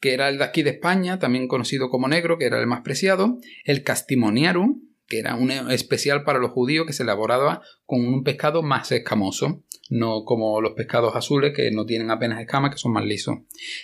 que 0.05 0.13
era 0.13 0.29
el 0.29 0.37
de 0.37 0.43
aquí 0.43 0.61
de 0.61 0.69
España, 0.69 1.17
también 1.17 1.47
conocido 1.47 1.89
como 1.89 2.07
negro, 2.07 2.37
que 2.37 2.45
era 2.45 2.59
el 2.59 2.67
más 2.67 2.81
preciado, 2.81 3.39
el 3.63 3.81
castimoniarum, 3.81 4.83
que 5.07 5.17
era 5.17 5.33
un 5.33 5.49
especial 5.49 6.23
para 6.23 6.37
los 6.37 6.51
judíos 6.51 6.85
que 6.85 6.93
se 6.93 7.01
elaboraba 7.01 7.63
con 7.85 8.05
un 8.05 8.23
pescado 8.23 8.61
más 8.61 8.91
escamoso, 8.91 9.63
no 9.89 10.23
como 10.23 10.61
los 10.61 10.73
pescados 10.73 11.15
azules 11.15 11.53
que 11.55 11.71
no 11.71 11.87
tienen 11.87 12.11
apenas 12.11 12.39
escamas, 12.39 12.69
que 12.69 12.77
son 12.77 12.93
más 12.93 13.03
lisos. 13.03 13.37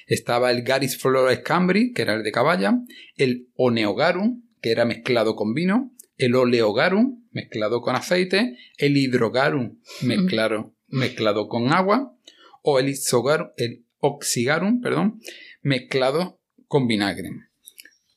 Estaba 0.06 0.52
el 0.52 0.62
Garis 0.62 0.96
flores 0.96 1.40
cambri, 1.40 1.92
que 1.92 2.04
era 2.04 2.14
el 2.14 2.22
de 2.22 2.32
caballa, 2.32 2.76
el 3.16 3.48
Oneogarum, 3.56 4.44
que 4.62 4.70
era 4.70 4.86
mezclado 4.86 5.36
con 5.36 5.56
vino, 5.56 5.92
el 6.18 6.36
Oleogarum, 6.36 7.24
mezclado 7.32 7.82
con 7.82 7.96
aceite, 7.96 8.58
el 8.78 8.96
Hidrogarum, 8.96 9.80
mezclado, 10.04 10.76
mezclado 10.88 11.48
con 11.48 11.74
agua, 11.74 12.16
o 12.62 12.78
el, 12.78 12.90
Isogarum, 12.90 13.48
el 13.58 13.86
Oxigarum, 14.02 14.82
perdón, 14.82 15.20
mezclado 15.62 16.40
con 16.68 16.88
vinagre. 16.88 17.30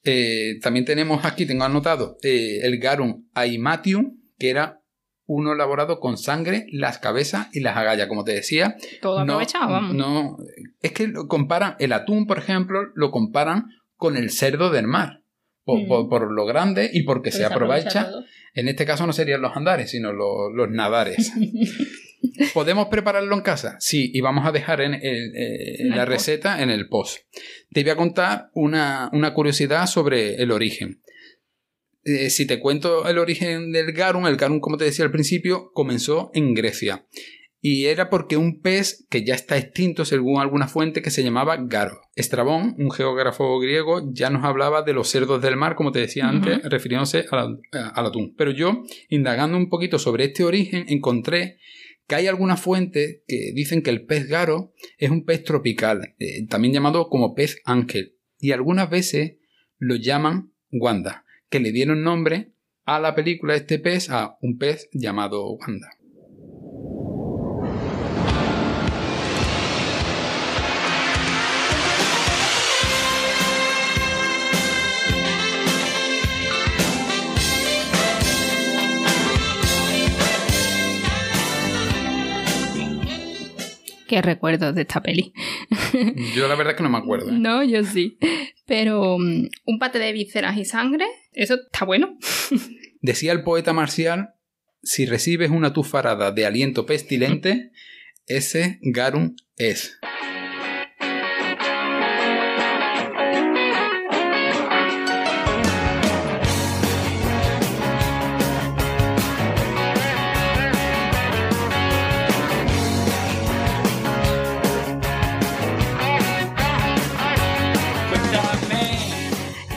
Eh, 0.04 0.58
también 0.60 0.84
tenemos 0.84 1.24
aquí, 1.24 1.46
tengo 1.46 1.64
anotado, 1.64 2.18
eh, 2.22 2.60
el 2.62 2.78
Garum 2.78 3.26
Aimatium, 3.34 4.18
que 4.38 4.50
era 4.50 4.80
uno 5.26 5.54
elaborado 5.54 6.00
con 6.00 6.18
sangre, 6.18 6.66
las 6.70 6.98
cabezas 6.98 7.48
y 7.54 7.60
las 7.60 7.76
agallas, 7.78 8.08
como 8.08 8.24
te 8.24 8.32
decía, 8.32 8.76
Todo 9.00 9.20
aprovechado, 9.20 9.70
vamos. 9.72 9.94
no, 9.94 10.36
es 10.82 10.92
que 10.92 11.06
lo 11.08 11.26
comparan, 11.28 11.76
el 11.78 11.94
atún, 11.94 12.26
por 12.26 12.38
ejemplo, 12.38 12.80
lo 12.94 13.10
comparan 13.10 13.64
con 13.96 14.16
el 14.18 14.30
cerdo 14.30 14.70
del 14.70 14.86
mar. 14.86 15.22
Por, 15.64 15.80
Mm. 15.80 15.88
por- 15.88 16.08
por 16.10 16.30
lo 16.30 16.44
grande 16.44 16.90
y 16.92 17.04
porque 17.04 17.30
Pero 17.30 17.36
se 17.38 17.44
aprovecha. 17.46 18.10
En 18.52 18.68
este 18.68 18.84
caso 18.84 19.06
no 19.06 19.14
serían 19.14 19.40
los 19.40 19.56
andares, 19.56 19.90
sino 19.90 20.12
lo- 20.12 20.50
los 20.50 20.68
nadares. 20.70 21.32
¿Podemos 22.52 22.88
prepararlo 22.88 23.34
en 23.34 23.42
casa? 23.42 23.76
Sí, 23.80 24.10
y 24.14 24.20
vamos 24.20 24.46
a 24.46 24.52
dejar 24.52 24.80
en, 24.80 24.94
el- 24.94 25.36
eh, 25.36 25.76
En 25.80 25.92
el 25.92 25.96
la 25.96 26.04
receta 26.04 26.62
en 26.62 26.70
el 26.70 26.88
post. 26.88 27.18
Te 27.70 27.82
voy 27.82 27.90
a 27.90 27.96
contar 27.96 28.50
una, 28.54 29.10
una 29.12 29.34
curiosidad 29.34 29.86
sobre 29.86 30.34
el 30.42 30.50
origen. 30.50 31.00
Eh, 32.04 32.30
si 32.30 32.46
te 32.46 32.60
cuento 32.60 33.08
el 33.08 33.18
origen 33.18 33.72
del 33.72 33.92
garum, 33.92 34.26
el 34.26 34.36
garum, 34.36 34.60
como 34.60 34.76
te 34.76 34.84
decía 34.84 35.04
al 35.04 35.10
principio, 35.10 35.70
comenzó 35.72 36.30
en 36.34 36.54
Grecia. 36.54 37.06
Y 37.66 37.86
era 37.86 38.10
porque 38.10 38.36
un 38.36 38.60
pez 38.60 39.06
que 39.08 39.24
ya 39.24 39.34
está 39.34 39.56
extinto 39.56 40.04
según 40.04 40.38
alguna 40.38 40.68
fuente 40.68 41.00
que 41.00 41.10
se 41.10 41.24
llamaba 41.24 41.56
Garo. 41.66 41.98
Estrabón, 42.14 42.74
un 42.78 42.90
geógrafo 42.90 43.58
griego, 43.58 44.02
ya 44.12 44.28
nos 44.28 44.44
hablaba 44.44 44.82
de 44.82 44.92
los 44.92 45.08
cerdos 45.08 45.40
del 45.40 45.56
mar, 45.56 45.74
como 45.74 45.90
te 45.90 46.00
decía 46.00 46.28
antes, 46.28 46.62
refiriéndose 46.64 47.24
al, 47.30 47.60
al 47.72 48.06
atún. 48.06 48.34
Pero 48.36 48.50
yo, 48.50 48.82
indagando 49.08 49.56
un 49.56 49.70
poquito 49.70 49.98
sobre 49.98 50.24
este 50.26 50.44
origen, 50.44 50.84
encontré 50.88 51.56
que 52.06 52.14
hay 52.14 52.26
algunas 52.26 52.60
fuentes 52.60 53.22
que 53.26 53.52
dicen 53.54 53.82
que 53.82 53.90
el 53.90 54.04
pez 54.04 54.28
garo 54.28 54.72
es 54.98 55.10
un 55.10 55.24
pez 55.24 55.44
tropical, 55.44 56.14
eh, 56.18 56.46
también 56.46 56.74
llamado 56.74 57.08
como 57.08 57.34
pez 57.34 57.60
ángel, 57.64 58.16
y 58.38 58.52
algunas 58.52 58.90
veces 58.90 59.36
lo 59.78 59.96
llaman 59.96 60.52
Wanda, 60.70 61.24
que 61.48 61.60
le 61.60 61.72
dieron 61.72 62.02
nombre 62.02 62.52
a 62.84 63.00
la 63.00 63.14
película 63.14 63.54
de 63.54 63.60
este 63.60 63.78
pez 63.78 64.10
a 64.10 64.36
un 64.42 64.58
pez 64.58 64.88
llamado 64.92 65.50
Wanda. 65.52 65.90
Qué 84.14 84.22
recuerdos 84.22 84.76
de 84.76 84.82
esta 84.82 85.02
peli. 85.02 85.32
Yo 86.36 86.46
la 86.46 86.54
verdad 86.54 86.74
es 86.74 86.76
que 86.76 86.84
no 86.84 86.88
me 86.88 86.98
acuerdo. 86.98 87.30
¿eh? 87.30 87.32
No, 87.36 87.64
yo 87.64 87.82
sí. 87.82 88.16
Pero 88.64 89.18
mm, 89.18 89.48
un 89.66 89.78
pate 89.80 89.98
de 89.98 90.12
vísceras 90.12 90.56
y 90.56 90.64
sangre, 90.64 91.04
eso 91.32 91.56
está 91.56 91.84
bueno. 91.84 92.16
Decía 93.00 93.32
el 93.32 93.42
poeta 93.42 93.72
marcial, 93.72 94.34
si 94.84 95.04
recibes 95.04 95.50
una 95.50 95.72
tufarada 95.72 96.30
de 96.30 96.46
aliento 96.46 96.86
pestilente, 96.86 97.72
ese 98.26 98.78
garum 98.82 99.34
es. 99.56 99.98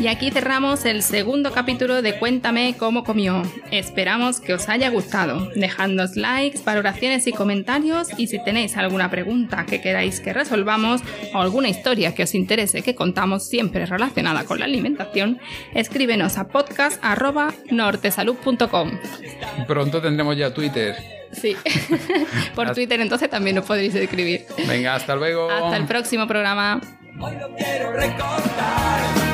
Y 0.07 0.09
aquí 0.09 0.31
cerramos 0.31 0.85
el 0.85 1.03
segundo 1.03 1.51
capítulo 1.51 2.01
de 2.01 2.17
Cuéntame 2.17 2.75
cómo 2.79 3.03
comió. 3.03 3.43
Esperamos 3.71 4.39
que 4.39 4.53
os 4.53 4.69
haya 4.69 4.89
gustado. 4.89 5.49
Dejadnos 5.53 6.15
likes, 6.15 6.61
valoraciones 6.63 7.27
y 7.27 7.33
comentarios 7.33 8.07
y 8.17 8.27
si 8.27 8.41
tenéis 8.41 8.77
alguna 8.77 9.09
pregunta 9.09 9.65
que 9.65 9.81
queráis 9.81 10.21
que 10.21 10.31
resolvamos 10.31 11.01
o 11.33 11.39
alguna 11.39 11.67
historia 11.67 12.15
que 12.15 12.23
os 12.23 12.33
interese 12.35 12.83
que 12.83 12.95
contamos 12.95 13.49
siempre 13.49 13.85
relacionada 13.85 14.45
con 14.45 14.59
la 14.59 14.65
alimentación, 14.65 15.41
escríbenos 15.73 16.37
a 16.37 16.47
podcast.nortesalud.com. 16.47 18.99
Pronto 19.67 20.01
tendremos 20.01 20.37
ya 20.37 20.53
Twitter. 20.53 20.95
Sí, 21.33 21.53
por 22.55 22.71
Twitter 22.71 23.01
entonces 23.01 23.29
también 23.29 23.57
nos 23.57 23.65
podréis 23.65 23.93
escribir. 23.93 24.45
Venga, 24.69 24.95
hasta 24.95 25.17
luego. 25.17 25.51
Hasta 25.51 25.75
el 25.75 25.85
próximo 25.85 26.27
programa. 26.27 26.79
Hoy 27.19 27.35
lo 27.35 27.53
quiero 27.57 27.91
recordar. 27.91 29.26